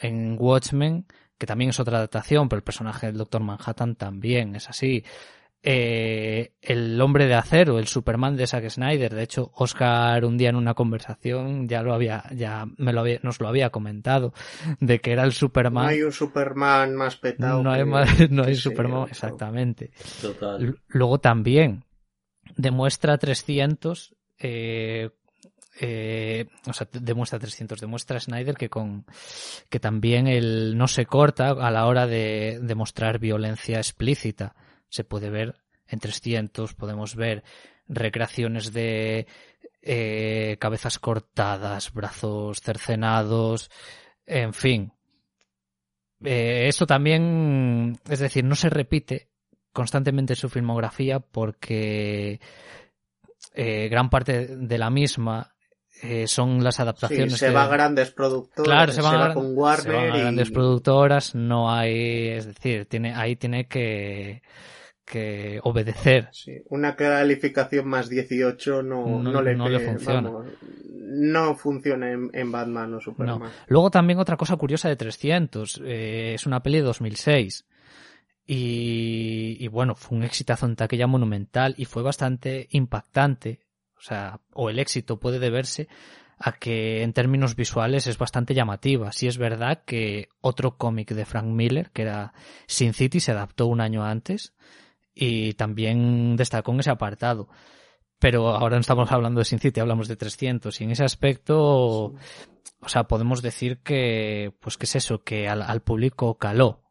[0.00, 1.06] en Watchmen,
[1.38, 5.04] que también es otra adaptación, pero el personaje del Doctor Manhattan también es así.
[5.64, 9.14] Eh, el hombre de acero, el Superman de Zack Snyder.
[9.14, 13.20] De hecho, Oscar un día en una conversación ya lo había, ya me lo había,
[13.22, 14.34] nos lo había comentado,
[14.80, 15.84] de que era el Superman.
[15.84, 17.62] No hay un Superman más petado.
[17.62, 17.84] No hay,
[18.30, 19.92] no hay Superman, exactamente.
[20.88, 21.84] Luego también
[22.56, 25.10] demuestra 300 eh,
[25.80, 29.06] eh, o sea, demuestra 300, demuestra Snyder que con
[29.70, 34.54] que también él no se corta a la hora de demostrar violencia explícita.
[34.88, 35.54] Se puede ver
[35.86, 37.42] en 300, podemos ver
[37.88, 39.26] recreaciones de
[39.82, 43.70] eh, cabezas cortadas, brazos cercenados,
[44.26, 44.92] en fin.
[46.24, 49.28] Eh, eso también, es decir, no se repite
[49.72, 52.40] constantemente en su filmografía porque
[53.54, 55.51] eh, gran parte de la misma
[56.02, 57.38] eh, son las adaptaciones.
[57.38, 60.10] se va a grandes productoras, se va, con Warner.
[60.10, 64.42] a grandes productoras, no hay, es decir, tiene, ahí tiene que,
[65.04, 66.30] que obedecer.
[66.70, 70.32] una calificación más 18 no, no, le, funciona.
[70.90, 73.50] no funciona en, Batman o Superman.
[73.68, 77.64] Luego también otra cosa curiosa de 300, eh, es una peli de 2006.
[78.44, 83.60] Y, y bueno, fue un exitazo en taquilla monumental y fue bastante impactante
[84.02, 85.86] o sea, o el éxito puede deberse
[86.36, 89.12] a que en términos visuales es bastante llamativa.
[89.12, 92.34] Sí es verdad que otro cómic de Frank Miller, que era
[92.66, 94.54] Sin City, se adaptó un año antes
[95.14, 97.48] y también destacó en ese apartado.
[98.18, 101.60] Pero ahora no estamos hablando de Sin City, hablamos de 300 y en ese aspecto,
[101.60, 106.81] o sea, podemos decir que, pues que es eso, que al, al público caló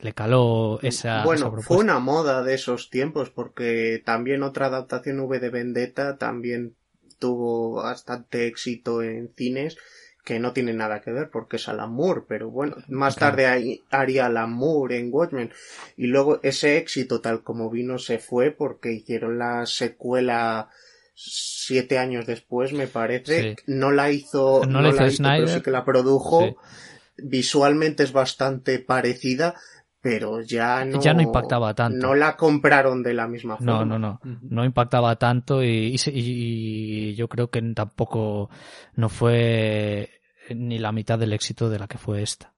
[0.00, 1.24] le caló esa.
[1.24, 6.74] Bueno, fue una moda de esos tiempos, porque también otra adaptación V de Vendetta también
[7.18, 9.76] tuvo bastante éxito en cines
[10.24, 14.26] que no tiene nada que ver porque es Alan Moore, pero bueno, más tarde haría
[14.26, 15.50] Alan Moore en Watchmen.
[15.96, 20.68] Y luego ese éxito tal como vino se fue porque hicieron la secuela
[21.14, 25.84] siete años después me parece, no la hizo, no, la hizo, pero sí que la
[25.84, 26.56] produjo,
[27.18, 29.54] visualmente es bastante parecida,
[30.00, 32.06] pero ya no, ya no impactaba tanto.
[32.06, 33.84] No la compraron de la misma forma.
[33.84, 34.20] No, no, no.
[34.42, 38.48] No impactaba tanto y, y, yo creo que tampoco
[38.94, 40.10] no fue
[40.54, 42.54] ni la mitad del éxito de la que fue esta.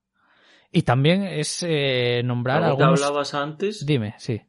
[0.71, 3.01] Y también es eh, nombrar algo algunos...
[3.01, 3.85] que hablabas antes?
[3.85, 4.41] Dime, sí.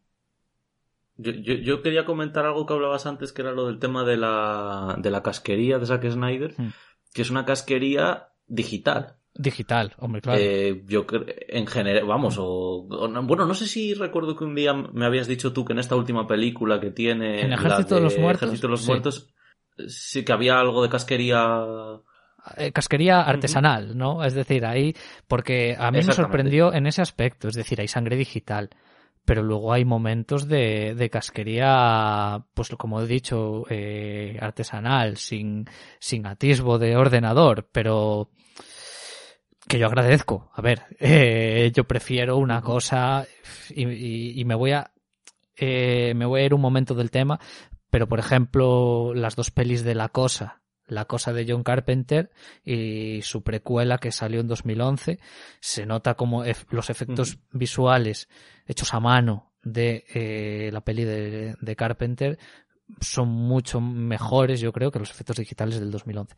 [1.18, 4.18] Yo, yo, yo, quería comentar algo que hablabas antes, que era lo del tema de
[4.18, 6.70] la, de la casquería de Zack Snyder, mm.
[7.14, 9.18] que es una casquería digital.
[9.36, 10.40] Digital, hombre, claro.
[10.40, 11.08] Eh, yo
[11.48, 15.52] en general, vamos, o, bueno, no sé si recuerdo que un día me habías dicho
[15.52, 18.72] tú que en esta última película que tiene en Ejército de, los Muertos, Ejército de
[18.72, 19.34] los Muertos,
[19.88, 21.66] sí que había algo de casquería
[22.58, 24.24] eh, casquería artesanal, ¿no?
[24.24, 24.94] Es decir, ahí,
[25.28, 28.70] porque a mí me sorprendió en ese aspecto, es decir, hay sangre digital,
[29.26, 35.66] pero luego hay momentos de, de casquería, pues como he dicho, eh, artesanal, sin,
[36.00, 38.30] sin atisbo de ordenador, pero
[39.68, 40.52] que yo agradezco.
[40.54, 43.26] A ver, eh, yo prefiero una cosa
[43.70, 44.92] y, me voy a
[45.56, 47.40] eh, me voy a ir un momento del tema,
[47.90, 52.32] pero por ejemplo las dos pelis de La Cosa, La Cosa de John Carpenter
[52.64, 55.20] y su precuela que salió en 2011,
[55.60, 58.30] se nota como los efectos visuales
[58.66, 62.38] hechos a mano de eh, la peli de, de Carpenter
[63.00, 66.36] son mucho mejores, yo creo, que los efectos digitales del 2011.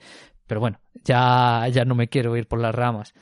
[0.47, 3.13] Pero bueno, ya, ya no me quiero ir por las ramas.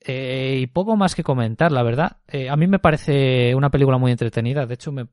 [0.00, 2.18] Eh, y poco más que comentar, la verdad.
[2.28, 4.66] Eh, a mí me parece una película muy entretenida.
[4.66, 5.06] De hecho, me,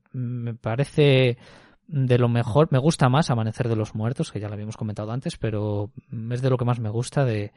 [0.54, 1.38] parece
[1.86, 2.68] de lo mejor.
[2.70, 5.90] Me gusta más Amanecer de los Muertos, que ya lo habíamos comentado antes, pero
[6.30, 7.52] es de lo que más me gusta de,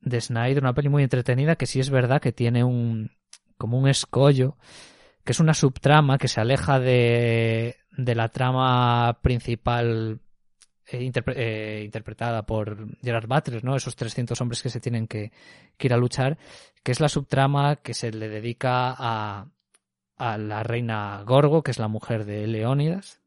[0.00, 0.62] de Snyder.
[0.62, 3.10] Una peli muy entretenida que sí es verdad que tiene un
[3.56, 4.56] como un escollo,
[5.26, 10.20] que es una subtrama que se aleja de, de la trama principal
[10.86, 13.74] eh, eh, interpretada por Gerard Butler, ¿no?
[13.74, 15.32] Esos 300 hombres que se tienen que,
[15.80, 16.38] ir a luchar,
[16.84, 19.48] que es la subtrama que se le dedica a,
[20.16, 23.20] a la reina Gorgo, que es la mujer de Leónidas,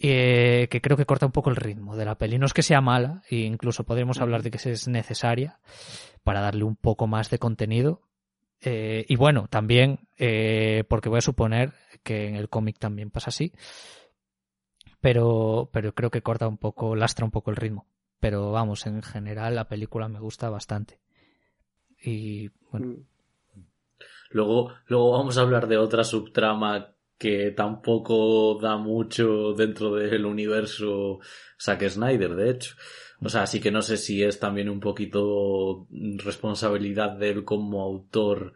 [0.00, 2.36] eh, que creo que corta un poco el ritmo de la peli.
[2.36, 5.60] No es que sea mala, e incluso podríamos hablar de que es necesaria
[6.24, 8.02] para darle un poco más de contenido.
[8.62, 10.00] Y bueno, también,
[10.88, 13.52] porque voy a suponer que en el cómic también pasa así.
[15.00, 17.86] Pero, pero creo que corta un poco, lastra un poco el ritmo.
[18.20, 21.00] Pero vamos, en general la película me gusta bastante.
[22.02, 22.86] Y bueno.
[22.86, 23.06] Mm.
[24.30, 31.18] Luego, luego vamos a hablar de otra subtrama que tampoco da mucho dentro del universo
[31.58, 32.76] Zack Snyder, de hecho.
[33.22, 37.82] O sea, así que no sé si es también un poquito responsabilidad de él como
[37.82, 38.54] autor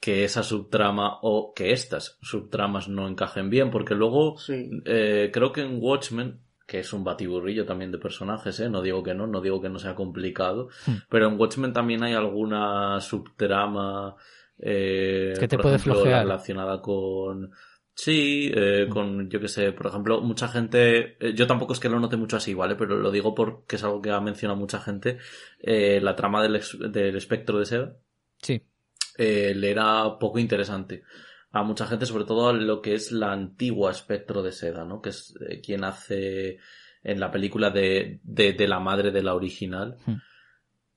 [0.00, 5.62] que esa subtrama o que estas subtramas no encajen bien, porque luego eh, creo que
[5.62, 8.70] en Watchmen, que es un batiburrillo también de personajes, ¿eh?
[8.70, 10.94] no digo que no, no digo que no sea complicado, hmm.
[11.08, 14.14] pero en Watchmen también hay alguna subtrama
[14.58, 17.50] eh, que te puede relacionada con
[17.94, 18.90] Sí, eh, hmm.
[18.90, 22.16] con, yo que sé, por ejemplo, mucha gente, eh, yo tampoco es que lo note
[22.16, 22.74] mucho así, ¿vale?
[22.74, 25.18] Pero lo digo porque es algo que ha mencionado mucha gente,
[25.60, 27.96] eh, la trama del, del espectro de seda.
[28.42, 28.62] Sí
[29.16, 31.04] eh, le era poco interesante
[31.52, 35.00] a mucha gente, sobre todo lo que es la antigua espectro de seda, ¿no?
[35.00, 36.58] Que es quien hace
[37.04, 39.96] en la película de, de, la madre de la original.
[40.04, 40.16] Hmm.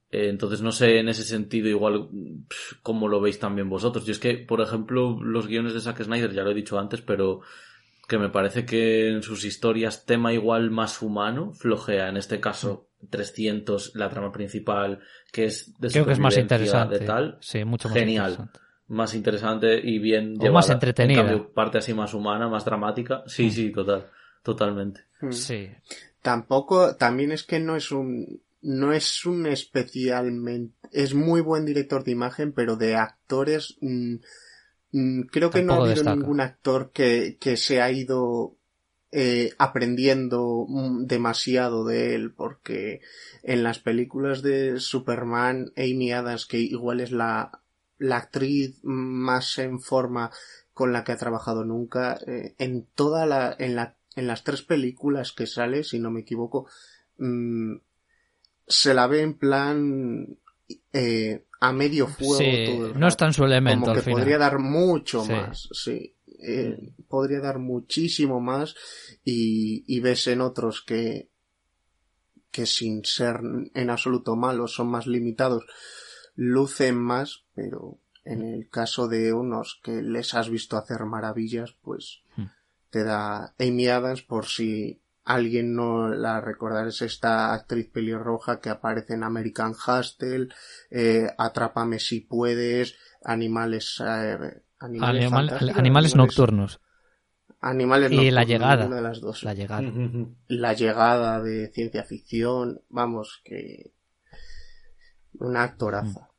[0.10, 2.10] Eh, entonces no sé en ese sentido igual
[2.82, 4.08] cómo lo veis también vosotros.
[4.08, 7.02] Y es que, por ejemplo, los guiones de Zack Snyder, ya lo he dicho antes,
[7.02, 7.41] pero
[8.08, 12.08] que me parece que en sus historias tema igual más humano flojea.
[12.08, 15.00] En este caso, 300, la trama principal,
[15.32, 17.00] que es de Creo que es más interesante.
[17.00, 17.38] De tal.
[17.41, 18.32] Sí, mucho más Genial.
[18.32, 18.60] Interesante.
[18.89, 21.20] Más interesante y bien o más entretenida.
[21.20, 23.24] En cambio, parte así más humana, más dramática.
[23.26, 23.52] Sí, mm.
[23.52, 24.08] sí, total.
[24.41, 25.02] Totalmente.
[25.20, 25.32] Mm.
[25.32, 25.70] Sí.
[26.22, 32.04] Tampoco, también es que no es un, no es un especialmente, es muy buen director
[32.04, 34.18] de imagen, pero de actores, mm,
[35.32, 38.58] creo que no ha habido ningún actor que, que se ha ido
[39.10, 40.68] eh, aprendiendo
[41.00, 43.00] demasiado de él porque
[43.42, 47.62] en las películas de Superman Amy Adams que igual es la,
[47.98, 50.30] la actriz más en forma
[50.74, 54.62] con la que ha trabajado nunca eh, en toda la en la en las tres
[54.62, 56.68] películas que sale si no me equivoco
[57.18, 57.76] mm,
[58.68, 60.38] se la ve en plan
[60.94, 65.70] eh, a medio fuego no está en su elemento como que podría dar mucho más
[65.72, 66.14] sí.
[66.40, 68.76] Eh, podría dar muchísimo más
[69.26, 71.30] y, y ves en otros que,
[72.52, 73.40] que sin ser
[73.74, 75.66] en absoluto malos son más limitados,
[76.36, 82.22] lucen más, pero en el caso de unos que les has visto hacer maravillas, pues
[82.36, 82.46] hmm.
[82.90, 88.70] te da Amy Adams por si alguien no la recordará es esta actriz pelirroja que
[88.70, 90.50] aparece en American Hustle,
[90.90, 96.80] eh, Atrápame si puedes, Animales eh, Animales, nocturnos.
[97.60, 98.88] Animales y la llegada.
[98.88, 99.44] de las dos.
[99.44, 99.82] La llegada.
[100.48, 102.82] La llegada de ciencia ficción.
[102.90, 103.92] Vamos, que.
[105.40, 106.30] Una actoraza.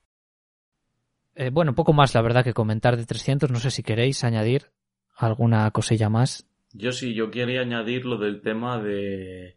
[1.34, 3.51] Eh, bueno, poco más, la verdad, que comentar de 300.
[3.51, 4.70] No sé si queréis añadir
[5.16, 6.47] alguna cosilla más.
[6.73, 9.57] Yo sí, yo quería añadir lo del tema de.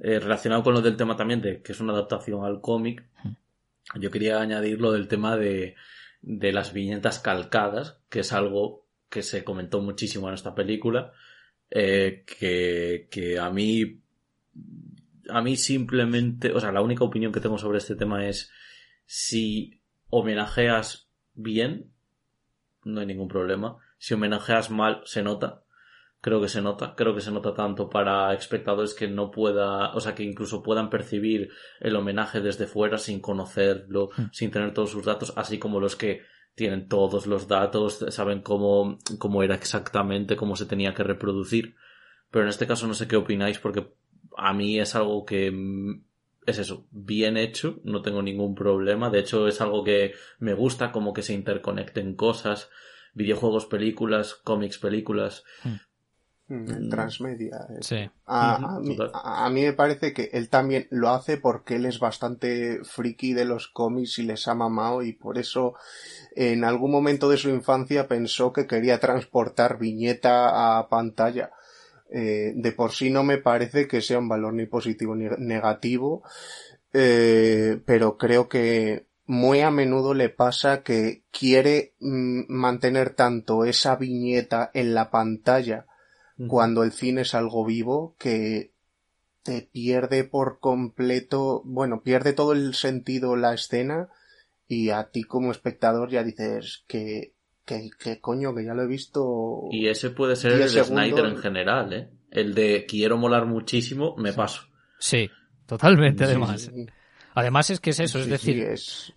[0.00, 3.04] Eh, relacionado con lo del tema también de que es una adaptación al cómic.
[3.96, 5.74] Yo quería añadir lo del tema de
[6.20, 11.12] de las viñetas calcadas, que es algo que se comentó muchísimo en esta película,
[11.70, 14.00] eh, que, que a mí,
[15.28, 18.50] a mí simplemente, o sea, la única opinión que tengo sobre este tema es
[19.06, 19.80] si
[20.10, 21.92] homenajeas bien,
[22.84, 23.78] no hay ningún problema.
[23.98, 25.62] Si homenajeas mal, se nota.
[26.20, 30.00] Creo que se nota, creo que se nota tanto para espectadores que no pueda, o
[30.00, 31.50] sea, que incluso puedan percibir
[31.80, 34.24] el homenaje desde fuera sin conocerlo, hmm.
[34.32, 36.22] sin tener todos sus datos, así como los que
[36.54, 41.76] tienen todos los datos, saben cómo, cómo era exactamente, cómo se tenía que reproducir.
[42.30, 43.94] Pero en este caso no sé qué opináis porque
[44.36, 46.02] a mí es algo que mm,
[46.46, 49.10] es eso, bien hecho, no tengo ningún problema.
[49.10, 52.70] De hecho, es algo que me gusta, como que se interconecten cosas,
[53.14, 55.44] videojuegos, películas, cómics, películas.
[55.62, 55.74] Mm,
[56.90, 57.66] transmedia.
[57.80, 58.10] Sí.
[58.26, 58.80] A,
[59.50, 63.68] mí, me parece que él también lo hace porque él es bastante friki de los
[63.68, 65.74] cómics y les ha mamado y por eso
[66.34, 71.50] en algún momento de su infancia pensó que quería transportar viñeta a pantalla.
[72.10, 76.22] Eh, de por sí no me parece que sea un valor ni positivo ni negativo,
[76.94, 83.96] eh, pero creo que muy a menudo le pasa que quiere mm, mantener tanto esa
[83.96, 85.84] viñeta en la pantalla
[86.46, 88.72] cuando el cine es algo vivo que
[89.42, 94.08] te pierde por completo, bueno, pierde todo el sentido la escena
[94.68, 97.32] y a ti como espectador ya dices que,
[97.64, 99.68] que, que coño, que ya lo he visto.
[99.70, 102.08] Y ese puede ser el de Snyder en general, ¿eh?
[102.30, 104.62] El de quiero molar muchísimo, me paso.
[104.98, 105.30] Sí,
[105.66, 106.70] totalmente además.
[107.34, 108.74] Además es que es eso, es decir,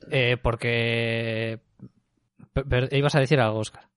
[0.10, 1.60] Eh, porque...
[2.92, 3.91] ibas a decir algo, Oscar.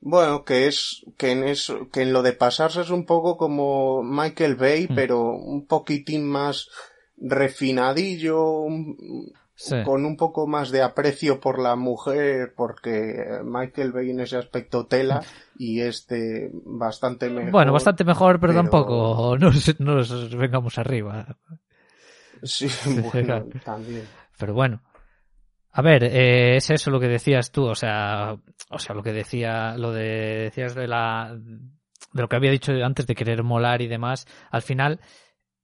[0.00, 4.02] Bueno, que es que en eso, que en lo de pasarse es un poco como
[4.02, 4.94] Michael Bay, hmm.
[4.94, 6.68] pero un poquitín más
[7.18, 8.64] refinadillo,
[9.84, 14.86] con un poco más de aprecio por la mujer, porque Michael Bay en ese aspecto
[14.86, 15.22] tela
[15.58, 17.50] y este bastante mejor.
[17.50, 21.36] Bueno, bastante mejor, pero, tampoco nos, nos vengamos arriba.
[22.42, 22.68] Sí,
[23.12, 24.04] bueno, también.
[24.38, 24.80] Pero bueno.
[25.72, 28.36] A ver, eh, es eso lo que decías tú, o sea,
[28.70, 32.72] o sea, lo que decía, lo de, decías de la, de lo que había dicho
[32.84, 35.00] antes de querer molar y demás, al final,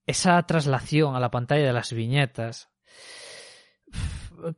[0.06, 2.70] esa traslación a la pantalla de las viñetas,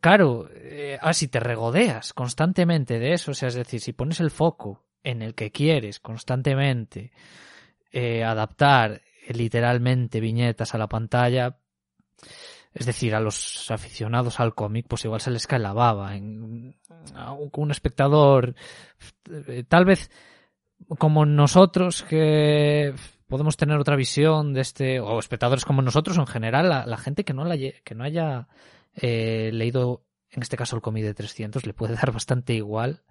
[0.00, 4.20] claro, eh, ah, si te regodeas constantemente de eso, o sea, es decir, si pones
[4.20, 7.12] el foco en el que quieres constantemente
[7.90, 11.58] eh, adaptar literalmente viñetas a la pantalla,
[12.74, 16.16] es decir, a los aficionados al cómic, pues igual se les cae la baba.
[16.16, 16.76] En,
[17.14, 18.54] a un, espectador,
[19.48, 20.10] eh, tal vez
[20.98, 22.94] como nosotros que
[23.26, 27.34] podemos tener otra visión de este, o espectadores como nosotros en general, la, gente que
[27.34, 28.48] no, la, que no haya
[28.94, 33.02] eh, leído, en este caso el cómic de 300, le puede dar bastante igual.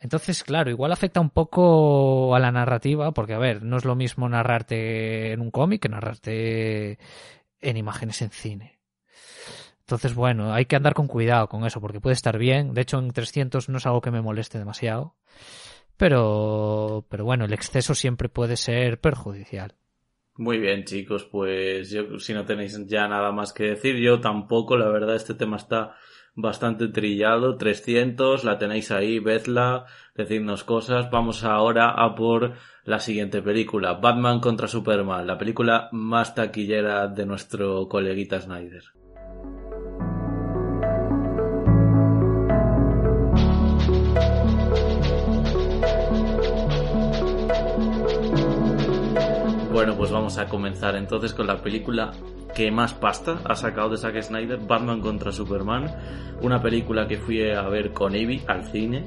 [0.00, 3.94] Entonces, claro, igual afecta un poco a la narrativa, porque, a ver, no es lo
[3.94, 6.98] mismo narrarte en un cómic que narrarte
[7.64, 8.78] en imágenes en cine.
[9.80, 12.72] Entonces, bueno, hay que andar con cuidado con eso, porque puede estar bien.
[12.72, 15.16] De hecho, en 300 no es algo que me moleste demasiado.
[15.96, 19.74] Pero, pero bueno, el exceso siempre puede ser perjudicial.
[20.36, 24.76] Muy bien, chicos, pues yo, si no tenéis ya nada más que decir, yo tampoco,
[24.76, 25.94] la verdad, este tema está
[26.34, 31.10] bastante trillado, 300, la tenéis ahí, vedla, decidnos cosas.
[31.10, 32.54] Vamos ahora a por
[32.84, 38.82] la siguiente película, Batman contra Superman, la película más taquillera de nuestro coleguita Snyder.
[49.72, 52.12] Bueno, pues vamos a comenzar entonces con la película
[52.54, 55.94] que más pasta ha sacado de Zack Snyder, Batman contra Superman,
[56.40, 59.04] una película que fui a ver con Evi al cine,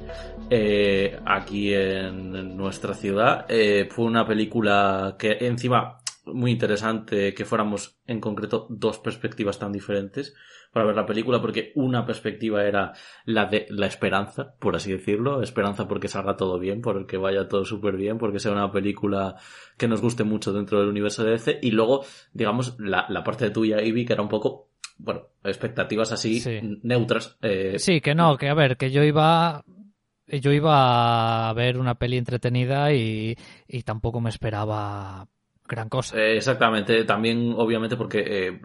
[0.49, 3.45] eh, aquí en nuestra ciudad.
[3.49, 9.71] Eh, fue una película que encima muy interesante que fuéramos en concreto dos perspectivas tan
[9.71, 10.35] diferentes
[10.77, 12.93] para ver la película porque una perspectiva era
[13.25, 17.65] la de la esperanza, por así decirlo, esperanza porque salga todo bien, porque vaya todo
[17.65, 19.37] súper bien, porque sea una película
[19.75, 23.49] que nos guste mucho dentro del universo de DC y luego, digamos, la, la parte
[23.49, 24.69] tuya, Ivy, que era un poco
[24.99, 26.43] bueno, expectativas así
[26.83, 27.39] neutras.
[27.41, 27.79] Eh...
[27.79, 29.65] Sí, que no, que a ver, que yo iba
[30.27, 33.35] yo iba a ver una peli entretenida y,
[33.67, 35.27] y tampoco me esperaba
[35.67, 36.17] gran cosa.
[36.19, 38.61] Eh, exactamente, también obviamente porque, eh,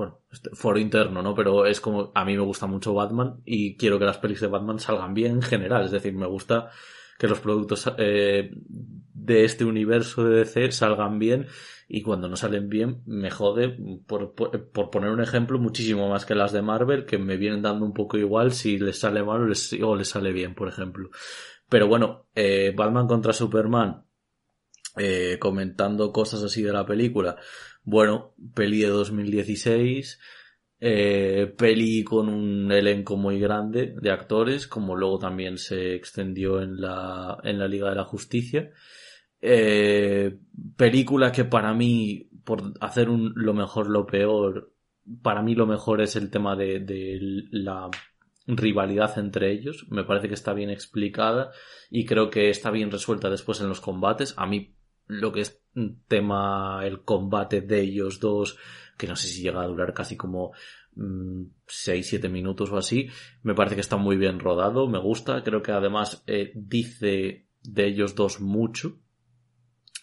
[0.00, 1.34] bueno, este, foro interno, ¿no?
[1.34, 4.46] Pero es como, a mí me gusta mucho Batman y quiero que las pelis de
[4.46, 6.70] Batman salgan bien en general, es decir, me gusta
[7.18, 11.48] que los productos eh, de este universo de DC salgan bien
[11.86, 13.76] y cuando no salen bien me jode,
[14.06, 17.84] por, por, poner un ejemplo, muchísimo más que las de Marvel, que me vienen dando
[17.84, 21.10] un poco igual si les sale mal o les, o les sale bien, por ejemplo.
[21.68, 24.06] Pero bueno, eh, Batman contra Superman,
[24.96, 27.36] eh, comentando cosas así de la película.
[27.84, 30.18] Bueno, peli de 2016,
[30.80, 36.80] eh, peli con un elenco muy grande de actores, como luego también se extendió en
[36.80, 38.70] la, en la Liga de la Justicia.
[39.40, 40.38] Eh,
[40.76, 44.72] película que para mí, por hacer un, lo mejor, lo peor,
[45.22, 47.18] para mí lo mejor es el tema de, de
[47.50, 47.88] la
[48.46, 49.86] rivalidad entre ellos.
[49.90, 51.52] Me parece que está bien explicada
[51.90, 54.34] y creo que está bien resuelta después en los combates.
[54.36, 54.76] A mí
[55.10, 55.60] lo que es
[56.08, 58.56] tema el combate de ellos dos,
[58.96, 60.52] que no sé si llega a durar casi como
[60.96, 63.08] 6-7 mm, minutos o así,
[63.42, 67.86] me parece que está muy bien rodado, me gusta, creo que además eh, dice de
[67.86, 68.98] ellos dos mucho.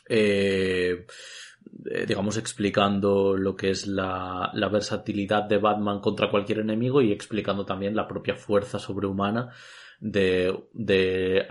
[0.10, 1.06] Eh,
[1.92, 7.12] eh, digamos, explicando lo que es la, la, versatilidad de Batman contra cualquier enemigo y
[7.12, 9.50] explicando también la propia fuerza sobrehumana
[10.00, 11.46] de, de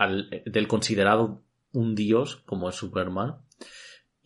[0.45, 1.43] del considerado
[1.73, 3.37] un dios como es Superman.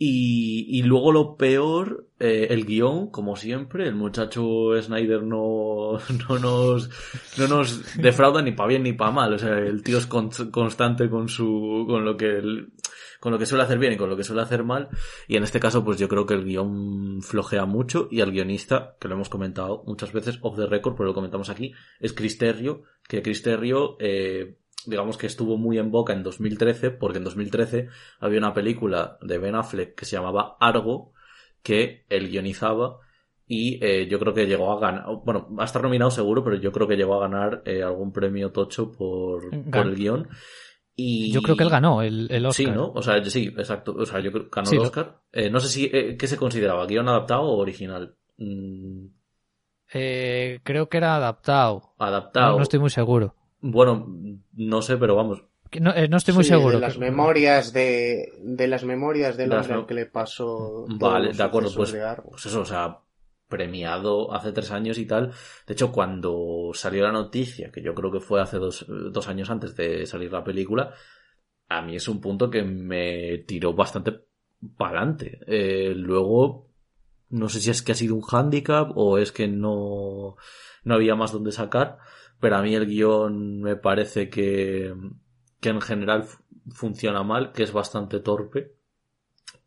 [0.03, 6.39] Y, y luego lo peor, eh, el guion, como siempre, el muchacho Snyder no, no
[6.39, 6.89] nos,
[7.37, 9.33] no nos defrauda ni para bien ni para mal.
[9.33, 12.41] O sea, el tío es constante con su, con lo que,
[13.19, 14.89] con lo que suele hacer bien y con lo que suele hacer mal.
[15.27, 18.95] Y en este caso, pues yo creo que el guion flojea mucho y al guionista,
[18.99, 22.39] que lo hemos comentado muchas veces off the record, pero lo comentamos aquí, es Chris
[22.39, 27.23] Terrio, que Chris Terrio, eh, digamos que estuvo muy en boca en 2013, porque en
[27.23, 31.13] 2013 había una película de Ben Affleck que se llamaba Argo,
[31.63, 32.99] que él guionizaba
[33.53, 36.55] y eh, yo creo que llegó a ganar, bueno, va a estar nominado seguro, pero
[36.55, 40.29] yo creo que llegó a ganar eh, algún premio tocho por, por el guion.
[40.95, 41.33] Y...
[41.33, 42.65] Yo creo que él ganó el, el Oscar.
[42.65, 42.93] Sí, ¿no?
[42.93, 43.93] O sea, sí, exacto.
[43.97, 45.19] O sea, yo creo que ganó el Oscar.
[45.33, 46.85] Eh, no sé si, ¿qué se consideraba?
[46.85, 48.15] ¿Guión adaptado o original?
[48.37, 49.07] Mm.
[49.89, 51.93] creo que era adaptado.
[51.99, 52.55] Adaptado.
[52.55, 53.35] no estoy muy seguro.
[53.61, 54.07] Bueno,
[54.53, 55.43] no sé, pero vamos.
[55.79, 56.75] No, eh, no estoy muy seguro.
[56.75, 60.85] De las memorias de, de las memorias del hombre que le pasó.
[60.89, 61.95] Vale, de acuerdo, pues,
[62.29, 62.99] pues eso, o sea,
[63.47, 65.31] premiado hace tres años y tal.
[65.67, 69.49] De hecho, cuando salió la noticia, que yo creo que fue hace dos, dos años
[69.49, 70.93] antes de salir la película,
[71.69, 74.25] a mí es un punto que me tiró bastante
[74.75, 75.39] para adelante.
[75.47, 76.67] Eh, luego,
[77.29, 80.35] no sé si es que ha sido un hándicap o es que no,
[80.83, 81.99] no había más donde sacar
[82.41, 84.93] pero a mí el guion me parece que,
[85.61, 86.25] que en general
[86.71, 88.75] funciona mal, que es bastante torpe,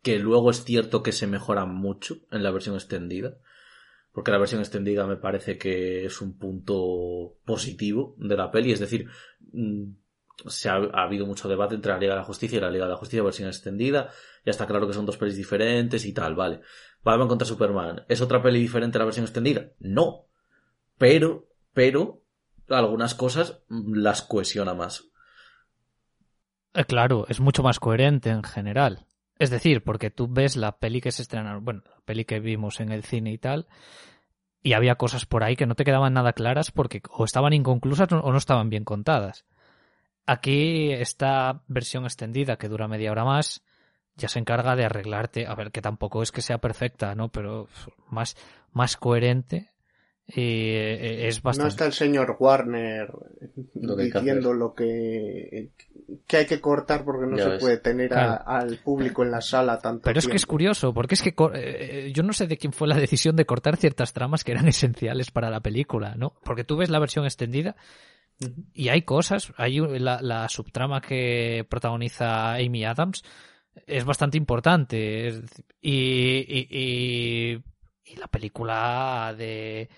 [0.01, 3.37] que luego es cierto que se mejora mucho en la versión extendida,
[4.11, 8.79] porque la versión extendida me parece que es un punto positivo de la peli, es
[8.79, 9.07] decir,
[9.53, 9.93] mm,
[10.47, 12.91] se ha, habido mucho debate entre la Liga de la Justicia y la Liga de
[12.91, 14.09] la Justicia versión extendida,
[14.45, 16.59] ya está claro que son dos pelis diferentes y tal, vale.
[17.03, 19.71] Batman contra Superman, ¿es otra peli diferente a la versión extendida?
[19.79, 20.27] No.
[20.97, 22.24] Pero, pero,
[22.69, 25.05] algunas cosas las cohesiona más.
[26.73, 29.05] Eh, claro, es mucho más coherente en general.
[29.37, 32.79] Es decir, porque tú ves la peli que se estrenaron, bueno, la peli que vimos
[32.79, 33.67] en el cine y tal,
[34.61, 38.11] y había cosas por ahí que no te quedaban nada claras porque o estaban inconclusas
[38.11, 39.45] o no estaban bien contadas.
[40.25, 43.63] Aquí esta versión extendida que dura media hora más
[44.15, 47.29] ya se encarga de arreglarte, a ver, que tampoco es que sea perfecta, ¿no?
[47.29, 47.67] Pero
[48.09, 48.37] más,
[48.71, 49.74] más coherente
[50.27, 51.65] y eh, es bastante...
[51.65, 53.11] No está el señor Warner
[53.73, 55.69] diciendo lo que,
[56.25, 60.01] que hay que cortar porque no se puede tener al público en la sala tanto
[60.03, 62.87] Pero es que es curioso, porque es que eh, yo no sé de quién fue
[62.87, 66.33] la decisión de cortar ciertas tramas que eran esenciales para la película, ¿no?
[66.43, 67.75] Porque tú ves la versión extendida
[68.73, 73.23] y hay cosas, hay la, la subtrama que protagoniza Amy Adams
[73.85, 75.41] es bastante importante
[75.81, 77.63] y, y, y,
[78.05, 79.89] y la película de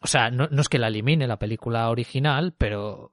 [0.00, 3.12] o sea, no, no, es que la elimine la película original, pero.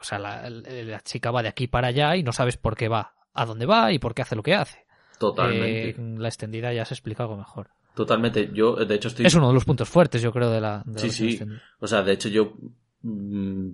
[0.00, 2.88] O sea, la, la, chica va de aquí para allá y no sabes por qué
[2.88, 4.84] va, a dónde va y por qué hace lo que hace.
[5.18, 5.90] Totalmente.
[5.90, 7.70] Eh, la extendida ya se explica algo mejor.
[7.94, 8.50] Totalmente.
[8.52, 9.24] Yo, de hecho, estoy.
[9.24, 10.82] Es uno de los puntos fuertes, yo creo, de la.
[10.84, 11.40] De sí, sí.
[11.78, 12.54] O sea, de hecho, yo.
[13.00, 13.70] Mmm,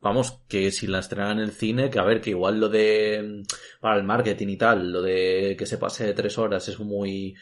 [0.00, 3.42] vamos, que si la estrenan en el cine, que a ver, que igual lo de.
[3.80, 7.34] Para el marketing y tal, lo de que se pase tres horas es muy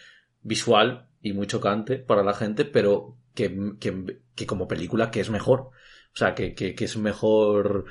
[0.43, 5.31] visual y muy chocante para la gente, pero que, que, que como película que es
[5.31, 5.71] mejor.
[6.15, 7.87] O sea, que, que, que es mejor,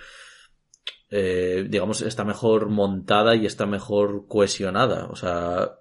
[1.09, 5.07] eh, digamos, está mejor montada y está mejor cohesionada.
[5.07, 5.77] O sea,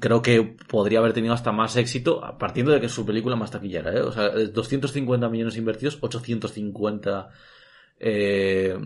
[0.00, 3.50] creo que podría haber tenido hasta más éxito partiendo de que es su película más
[3.50, 3.92] taquillera.
[3.92, 4.00] ¿eh?
[4.00, 7.28] O sea, 250 millones invertidos, 850
[7.98, 8.78] eh,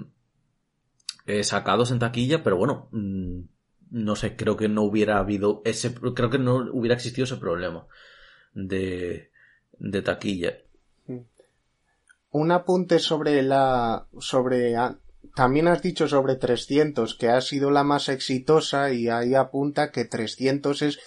[1.27, 3.41] eh, sacados en taquilla, pero bueno, mm,
[3.91, 7.87] no sé, creo que no hubiera habido ese, creo que no hubiera existido ese problema
[8.55, 9.31] de,
[9.79, 10.59] de taquilla.
[12.31, 14.75] Un apunte sobre la, sobre,
[15.35, 20.05] también has dicho sobre 300 que ha sido la más exitosa y ahí apunta que
[20.05, 20.99] 300 es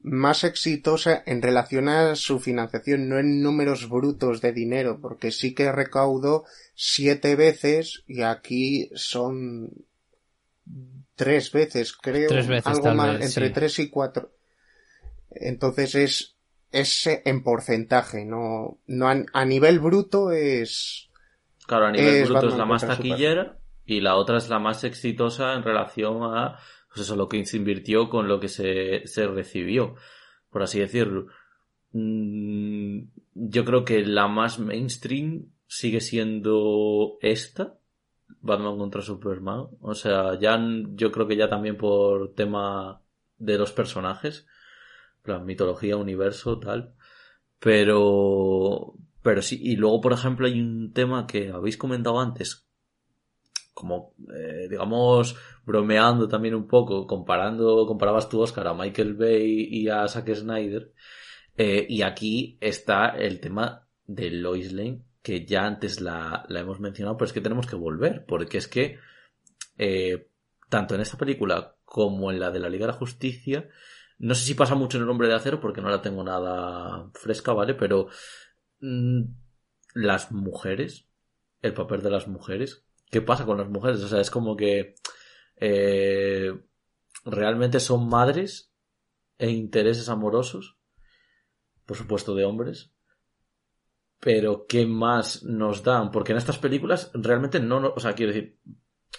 [0.00, 5.54] más exitosa en relación a su financiación, no en números brutos de dinero, porque sí
[5.54, 6.44] que recaudó
[6.74, 9.70] siete veces y aquí son
[11.14, 12.28] tres veces, creo.
[12.28, 13.52] Tres veces, algo tal más, vez, entre sí.
[13.52, 14.32] tres y cuatro.
[15.30, 16.36] Entonces es,
[16.70, 21.10] es en porcentaje, no, no a, a nivel bruto es,
[21.66, 24.84] Claro, a nivel Es bruto es la más taquillera y la otra es la más
[24.84, 26.58] exitosa en relación a
[26.88, 29.94] pues eso, lo que se invirtió con lo que se, se recibió,
[30.50, 31.28] por así decirlo.
[31.92, 33.04] Mm,
[33.34, 37.78] yo creo que la más mainstream sigue siendo esta,
[38.42, 39.68] Batman contra Superman.
[39.80, 40.58] O sea, ya
[40.94, 43.02] yo creo que ya también por tema
[43.38, 44.46] de los personajes,
[45.24, 46.94] la mitología, universo, tal.
[47.58, 52.66] Pero, pero sí, y luego, por ejemplo, hay un tema que habéis comentado antes,
[53.72, 59.88] como, eh, digamos, bromeando también un poco, comparando, comparabas tú, Oscar, a Michael Bay y
[59.88, 60.92] a Zack Snyder,
[61.56, 67.16] eh, y aquí está el tema de Lois Lane, que ya antes la, hemos mencionado,
[67.16, 68.98] pero es que tenemos que volver, porque es que,
[69.78, 70.28] eh,
[70.68, 73.68] tanto en esta película como en la de la Liga de la Justicia,
[74.18, 77.10] no sé si pasa mucho en el Hombre de Acero porque no la tengo nada
[77.14, 77.74] fresca, ¿vale?
[77.74, 78.08] Pero
[78.80, 79.22] mm,
[79.94, 81.08] las mujeres,
[81.60, 84.02] el papel de las mujeres, ¿qué pasa con las mujeres?
[84.02, 84.94] O sea, es como que
[85.56, 86.52] eh,
[87.24, 88.72] realmente son madres
[89.38, 90.78] e intereses amorosos,
[91.84, 92.92] por supuesto de hombres,
[94.22, 96.12] pero ¿qué más nos dan?
[96.12, 98.56] Porque en estas películas realmente no, no o sea, quiero decir,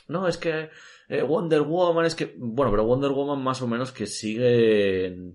[0.07, 0.69] no, es que
[1.09, 5.33] eh, Wonder Woman es que, bueno, pero Wonder Woman más o menos que sigue,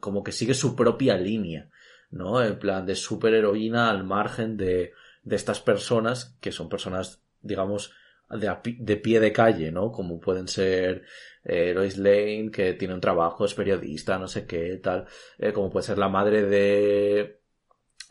[0.00, 1.68] como que sigue su propia línea,
[2.10, 2.42] ¿no?
[2.42, 7.92] En plan de superheroína al margen de, de estas personas que son personas, digamos,
[8.30, 9.92] de, de pie de calle, ¿no?
[9.92, 11.04] Como pueden ser
[11.44, 15.04] eh, Lois Lane, que tiene un trabajo, es periodista, no sé qué, tal,
[15.36, 17.39] eh, como puede ser la madre de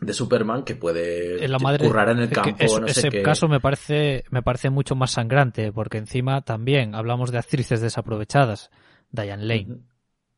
[0.01, 3.09] de Superman que puede Eh, la madre- currar en el campo, es- no sé ese
[3.09, 3.21] qué.
[3.21, 8.69] caso me parece, me parece mucho más sangrante, porque encima también hablamos de actrices desaprovechadas.
[9.11, 9.79] Diane Lane.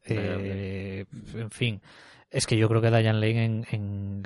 [0.06, 1.06] Eh,
[1.36, 1.82] en fin,
[2.30, 4.24] es que yo creo que Diane Lane en, en-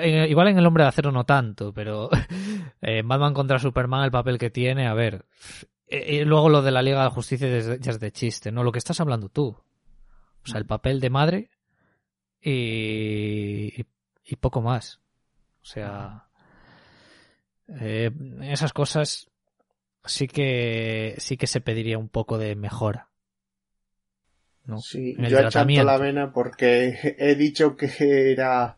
[0.00, 2.08] en- igual en El Hombre de Acero no tanto, pero
[2.82, 5.24] en Batman contra Superman el papel que tiene, a ver.
[5.88, 7.48] eh, eh, luego lo de la Liga de la Justicia
[7.78, 8.62] ya es de chiste, ¿no?
[8.64, 9.48] Lo que estás hablando tú.
[9.48, 11.50] O sea, el papel de madre
[12.42, 13.84] y,
[14.24, 15.00] y, poco más.
[15.62, 16.26] O sea,
[17.68, 18.10] eh,
[18.42, 19.30] esas cosas
[20.04, 23.10] sí que sí que se pediría un poco de mejora.
[24.66, 24.78] ¿no?
[24.78, 25.84] Sí, yo achanto tratamiento.
[25.86, 28.76] la vena porque he dicho que era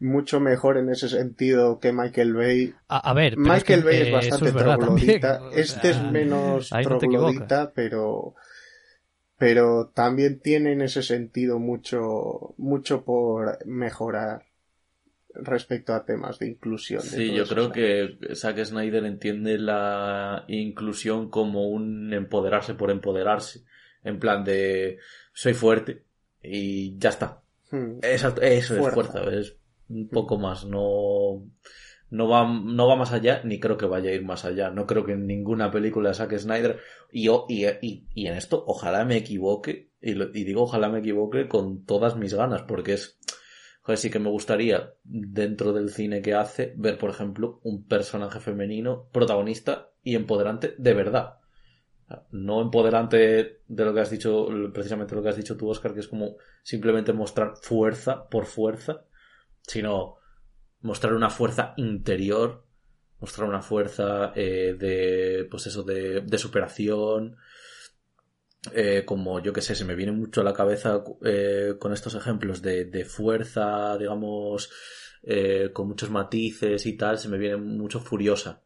[0.00, 2.74] mucho mejor en ese sentido que Michael Bay.
[2.88, 5.40] A, a ver, pero Michael es que, Bay eh, es eso bastante es troglodita.
[5.54, 8.34] Este es menos ahí no troglodita, pero
[9.36, 14.49] pero también tiene en ese sentido mucho mucho por mejorar
[15.34, 17.02] respecto a temas de inclusión.
[17.02, 23.64] de Sí, yo creo que Zack Snyder entiende la inclusión como un empoderarse por empoderarse.
[24.02, 24.98] En plan de
[25.32, 26.04] soy fuerte
[26.42, 27.42] y ya está.
[27.70, 27.98] Hmm.
[28.02, 29.22] Exacto, eso es Fuerza.
[29.30, 29.56] es
[29.88, 31.44] un poco más, no,
[32.10, 34.70] no va, no va más allá, ni creo que vaya a ir más allá.
[34.70, 36.80] No creo que en ninguna película de Zack Snyder,
[37.12, 41.00] y, y, y, y en esto, ojalá me equivoque, y, lo- y digo ojalá me
[41.00, 43.18] equivoque con todas mis ganas, porque es,
[43.80, 48.40] joder, sí que me gustaría, dentro del cine que hace, ver, por ejemplo, un personaje
[48.40, 51.36] femenino protagonista y empoderante de verdad.
[52.32, 56.00] No empoderante de lo que has dicho, precisamente lo que has dicho tú, Oscar, que
[56.00, 59.04] es como simplemente mostrar fuerza por fuerza,
[59.62, 60.16] sino
[60.80, 62.64] mostrar una fuerza interior,
[63.20, 67.36] mostrar una fuerza eh, de, pues eso, de, de superación,
[68.74, 72.14] eh, como yo que sé, se me viene mucho a la cabeza eh, con estos
[72.14, 74.70] ejemplos de, de fuerza, digamos,
[75.22, 78.62] eh, con muchos matices y tal, se me viene mucho Furiosa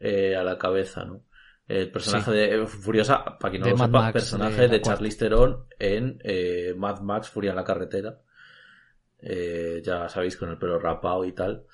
[0.00, 1.24] eh, a la cabeza, ¿no?
[1.66, 2.36] El personaje Sí.
[2.36, 5.66] de Furiosa, para quien no De lo Mad sepa, Max, personaje de de, Charlize Theron
[5.78, 6.18] en
[6.76, 8.20] Mad Max Furia en la carretera.
[9.20, 11.64] Eh, ya sabéis, con el pelo rapado y tal.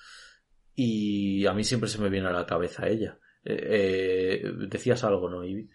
[0.75, 3.19] Y a mí siempre se me viene a la cabeza ella.
[3.43, 5.69] Decías algo, ¿no, Ivy?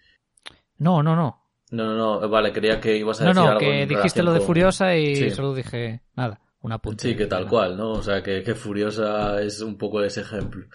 [0.78, 1.43] No, no, no.
[1.74, 3.60] No, no, no, vale, creía que ibas a No, decir no, algo.
[3.60, 5.30] que dijiste lo de con- Furiosa y Sí.
[5.32, 7.02] solo dije nada, una punta.
[7.02, 7.94] Sí, que tal cual, ¿no?
[7.94, 10.68] O sea, que, que Furiosa es un poco ese ejemplo.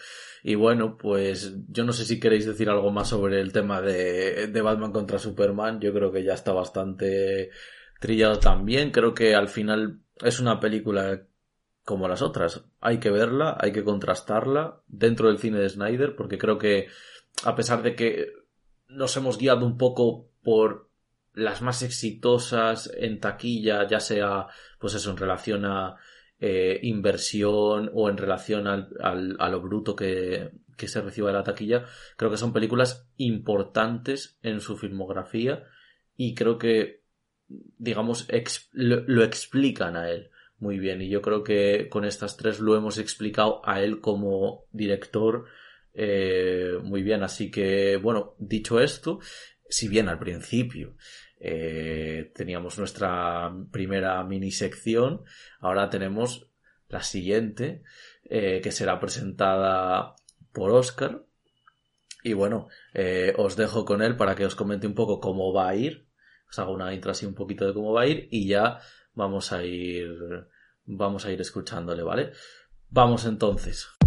[0.42, 4.49] Y bueno, pues yo no sé si queréis decir algo más sobre el tema de,
[4.49, 5.80] de Batman contra Superman.
[5.80, 7.51] Yo creo que ya está bastante
[8.01, 8.90] trillado también.
[8.90, 11.22] Creo que al final es una película
[11.84, 12.64] como las otras.
[12.80, 16.86] Hay que verla, hay que contrastarla dentro del cine de Snyder, porque creo que
[17.44, 18.32] a pesar de que
[18.88, 20.88] nos hemos guiado un poco por
[21.39, 24.47] las más exitosas en taquilla, ya sea
[24.78, 25.97] pues eso en relación a
[26.41, 31.34] eh, inversión o en relación al, al- a lo bruto que, que se reciba de
[31.34, 31.84] la taquilla,
[32.16, 35.64] creo que son películas importantes en su filmografía
[36.16, 37.03] y creo que,
[37.49, 38.26] digamos,
[38.72, 41.03] lo, explican a él muy bien.
[41.03, 45.45] Y yo creo que con estas tres lo hemos explicado a él como director
[45.95, 47.22] eh, muy bien.
[47.22, 49.20] Así que, bueno, dicho esto,
[49.68, 50.97] si bien al principio
[51.41, 55.24] eh, teníamos nuestra primera mini sección,
[55.61, 56.51] ahora tenemos
[56.89, 57.82] la siguiente,
[58.24, 60.16] eh, que será presentada
[60.53, 61.24] por Oscar.
[62.24, 65.68] Y bueno, eh, os dejo con él para que os comente un poco cómo va
[65.68, 66.09] a ir.
[66.51, 68.80] Os hago una intro así un poquito de cómo va a ir y ya
[69.14, 70.11] vamos a ir,
[70.84, 72.32] vamos a ir escuchándole, ¿vale?
[72.89, 73.97] Vamos entonces.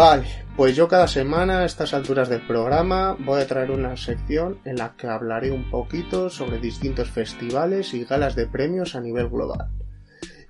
[0.00, 0.24] Vale,
[0.56, 4.76] pues yo cada semana a estas alturas del programa voy a traer una sección en
[4.76, 9.68] la que hablaré un poquito sobre distintos festivales y galas de premios a nivel global.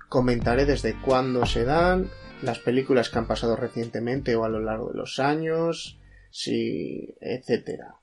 [0.07, 2.09] Comentaré desde cuándo se dan,
[2.41, 5.99] las películas que han pasado recientemente o a lo largo de los años,
[6.29, 7.95] si, etcétera.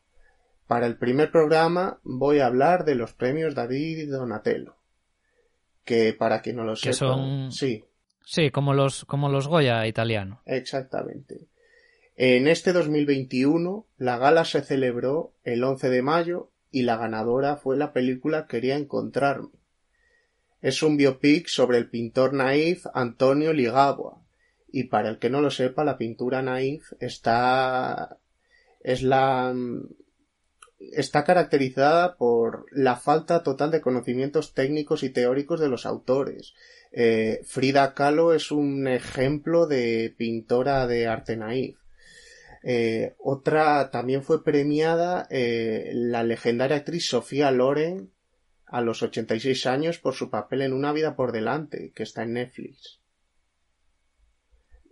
[0.66, 4.76] Para el primer programa voy a hablar de los premios David y Donatello.
[5.82, 7.50] Que para quien no lo sepa, son...
[7.52, 7.86] sí,
[8.30, 10.42] Sí, como los, como los Goya italiano.
[10.44, 11.48] Exactamente.
[12.14, 17.78] En este 2021, la gala se celebró el 11 de mayo y la ganadora fue
[17.78, 19.48] la película Quería encontrarme.
[20.60, 24.22] Es un biopic sobre el pintor naif Antonio Ligabua.
[24.70, 28.18] Y para el que no lo sepa, la pintura naif está
[28.80, 29.54] es la
[30.78, 36.52] está caracterizada por la falta total de conocimientos técnicos y teóricos de los autores.
[36.92, 41.76] Eh, Frida Kahlo es un ejemplo de pintora de arte naif.
[42.62, 48.10] Eh, otra también fue premiada eh, la legendaria actriz Sofía Loren
[48.66, 52.34] a los 86 años por su papel en Una vida por delante, que está en
[52.34, 53.00] Netflix.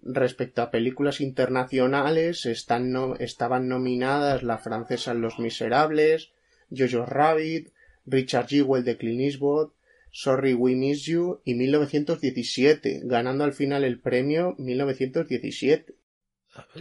[0.02, 6.30] Respecto a películas internacionales, estaban nominadas la francesa Los Miserables,
[6.70, 7.72] Jojo Rabbit,
[8.06, 9.72] Richard Jewell de Clint Eastwood,
[10.10, 15.94] Sorry We Miss You y 1917, ganando al final el premio 1917.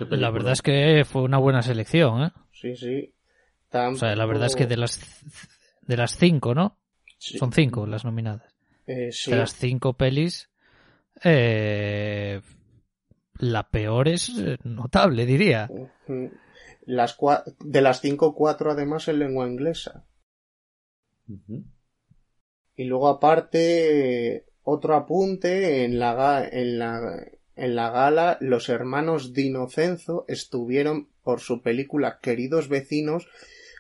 [0.09, 2.32] La verdad es que fue una buena selección, ¿eh?
[2.53, 3.13] Sí, sí.
[3.73, 4.99] O sea, la verdad es que de las
[5.82, 6.80] de las cinco, ¿no?
[7.17, 8.55] Son cinco las nominadas.
[8.88, 9.32] Eh, sí.
[9.32, 10.49] De las cinco pelis,
[11.23, 12.41] eh,
[13.39, 15.69] la peor es eh, notable, diría.
[16.86, 17.17] Las
[17.59, 20.05] de las cinco, cuatro además en lengua inglesa.
[22.76, 30.26] Y luego aparte, otro apunte, en la, en la, en la gala los hermanos Dinocenzo
[30.28, 33.28] estuvieron por su película Queridos vecinos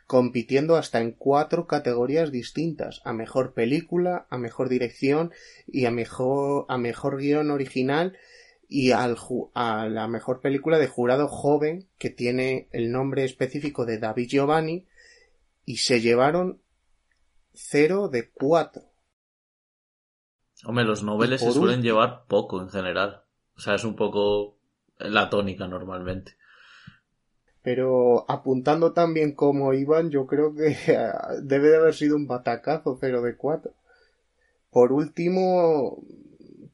[0.07, 3.01] compitiendo hasta en cuatro categorías distintas.
[3.05, 5.31] A mejor película, a mejor dirección
[5.67, 8.17] y a mejor, a mejor guion original
[8.67, 9.17] y al,
[9.53, 14.85] a la mejor película de jurado joven que tiene el nombre específico de David Giovanni
[15.65, 16.61] y se llevaron
[17.55, 18.83] cero de cuatro.
[20.63, 23.23] Hombre, los noveles se suelen llevar poco en general.
[23.57, 24.57] O sea, es un poco
[24.97, 26.37] la tónica normalmente.
[27.61, 30.77] Pero apuntando también como iban, yo creo que
[31.41, 33.73] debe de haber sido un batacazo cero de cuatro.
[34.69, 36.03] Por último,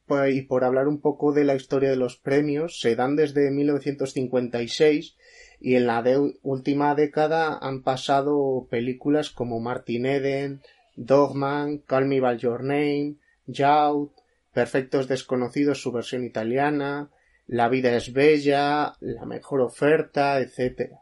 [0.06, 3.50] pues, y por hablar un poco de la historia de los premios, se dan desde
[3.50, 5.16] 1956
[5.64, 6.02] y en la
[6.42, 10.60] última década han pasado películas como Martin Eden,
[10.96, 13.14] Dogman, Call Me By Your Name,
[13.46, 14.10] Youth,
[14.52, 17.10] Perfectos Desconocidos su versión italiana,
[17.46, 20.94] La vida es bella, La mejor oferta, etc.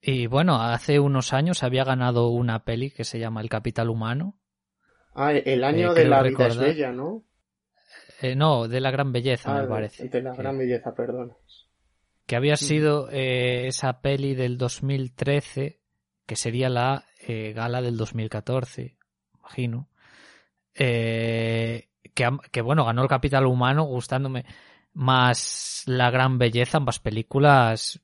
[0.00, 4.38] Y bueno, hace unos años había ganado una peli que se llama El Capital Humano.
[5.14, 7.24] Ah, el año eh, de La vida es bella, ¿no?
[8.22, 10.08] Eh, no, de la gran belleza, me ah, parece.
[10.08, 11.32] De la gran belleza, perdón.
[12.26, 15.80] Que había sido eh, esa peli del 2013,
[16.26, 18.96] que sería la eh, gala del 2014,
[19.38, 19.88] imagino.
[20.74, 24.44] que, que, bueno, ganó el Capital Humano, gustándome
[24.92, 26.78] más la gran belleza.
[26.78, 28.00] Ambas películas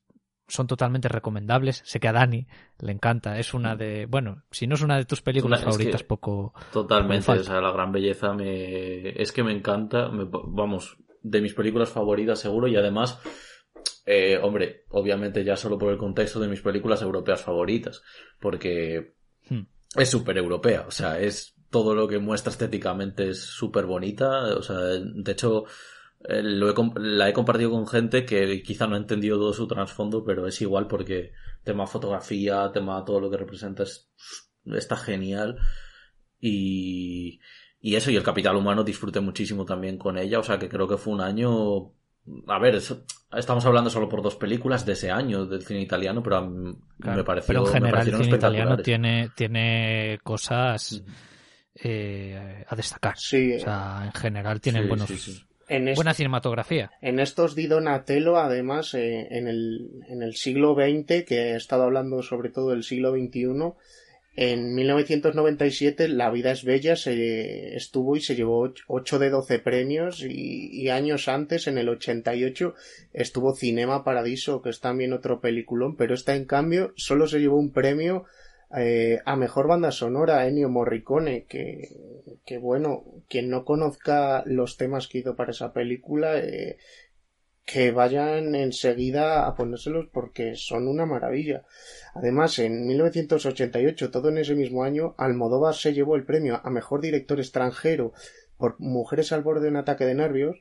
[0.52, 1.82] son totalmente recomendables.
[1.84, 2.46] Sé que a Dani
[2.80, 3.38] le encanta.
[3.38, 6.52] Es una de, bueno, si no es una de tus películas favoritas, poco.
[6.72, 10.10] Totalmente, o sea, la gran belleza me, es que me encanta.
[10.12, 13.18] vamos, de mis películas favoritas seguro y además,
[14.04, 18.02] eh, hombre, obviamente ya solo por el contexto de mis películas europeas favoritas,
[18.40, 19.14] porque
[19.48, 19.62] hmm.
[19.96, 24.62] es súper europea, o sea, es todo lo que muestra estéticamente es súper bonita, o
[24.62, 25.64] sea, de hecho,
[26.28, 29.66] eh, lo he, la he compartido con gente que quizá no ha entendido todo su
[29.66, 31.32] trasfondo, pero es igual porque
[31.64, 33.84] tema fotografía, tema todo lo que representa
[34.66, 35.58] está genial.
[36.38, 37.40] Y,
[37.80, 40.88] y eso, y el capital humano disfruté muchísimo también con ella, o sea que creo
[40.88, 41.92] que fue un año
[42.46, 42.80] a ver,
[43.36, 47.48] estamos hablando solo por dos películas de ese año del cine italiano, pero me pareció
[47.48, 51.02] Pero en general el cine italiano tiene, tiene cosas
[51.74, 53.18] eh, a destacar.
[53.18, 55.46] Sí, o sea, en general tienen buenos,
[55.94, 56.90] buena cinematografía.
[57.00, 61.84] En estos di Donatello, además, eh, en, el, en el siglo XX, que he estado
[61.84, 63.72] hablando sobre todo del siglo XXI,
[64.34, 70.24] en 1997 La vida es bella se estuvo y se llevó 8 de 12 premios
[70.26, 72.74] y, años antes, en el 88,
[73.12, 77.58] estuvo Cinema Paradiso, que es también otro peliculón, pero esta en cambio solo se llevó
[77.58, 78.24] un premio
[78.74, 81.90] eh, a mejor banda sonora Ennio Morricone, que,
[82.46, 86.78] que bueno, quien no conozca los temas que hizo para esa película, eh,
[87.64, 91.64] que vayan enseguida a ponérselos porque son una maravilla.
[92.14, 97.00] Además, en 1988, todo en ese mismo año, Almodóvar se llevó el premio a mejor
[97.00, 98.12] director extranjero
[98.56, 100.56] por Mujeres al borde de un ataque de nervios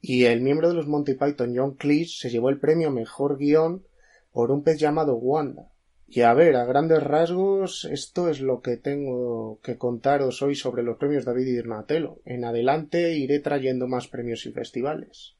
[0.00, 3.38] y el miembro de los Monty Python, John Cleese, se llevó el premio a mejor
[3.38, 3.84] guion
[4.32, 5.68] por un pez llamado Wanda.
[6.08, 10.82] Y a ver, a grandes rasgos, esto es lo que tengo que contaros hoy sobre
[10.82, 12.20] los premios David y Donatello.
[12.24, 15.36] En adelante iré trayendo más premios y festivales.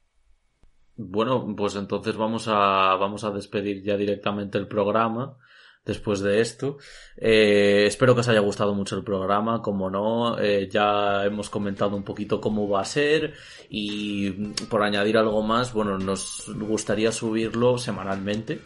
[0.95, 5.37] Bueno, pues entonces vamos a, vamos a despedir ya directamente el programa
[5.85, 6.77] después de esto.
[7.17, 11.95] Eh, espero que os haya gustado mucho el programa, como no, eh, ya hemos comentado
[11.95, 13.33] un poquito cómo va a ser
[13.69, 14.31] y
[14.69, 18.61] por añadir algo más, bueno, nos gustaría subirlo semanalmente.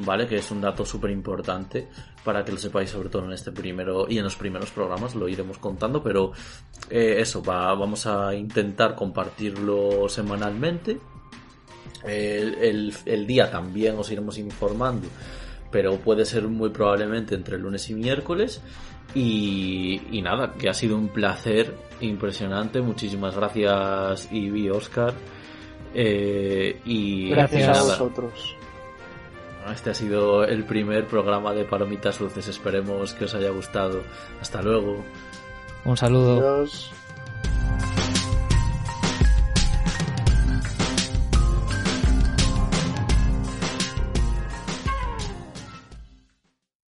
[0.00, 0.28] ¿Vale?
[0.28, 1.88] Que es un dato súper importante
[2.22, 5.26] para que lo sepáis, sobre todo en este primero y en los primeros programas, lo
[5.28, 6.30] iremos contando, pero
[6.88, 11.00] eh, eso, va, vamos a intentar compartirlo semanalmente
[12.04, 15.08] el, día también os iremos informando,
[15.70, 18.60] pero puede ser muy probablemente entre lunes y miércoles.
[19.14, 22.80] Y, nada, que ha sido un placer impresionante.
[22.80, 25.14] Muchísimas gracias, Ivy, Oscar.
[25.94, 28.54] Eh, y gracias a vosotros.
[29.72, 32.48] Este ha sido el primer programa de Palomitas Luces.
[32.48, 34.02] Esperemos que os haya gustado.
[34.40, 35.04] Hasta luego.
[35.84, 36.64] Un saludo.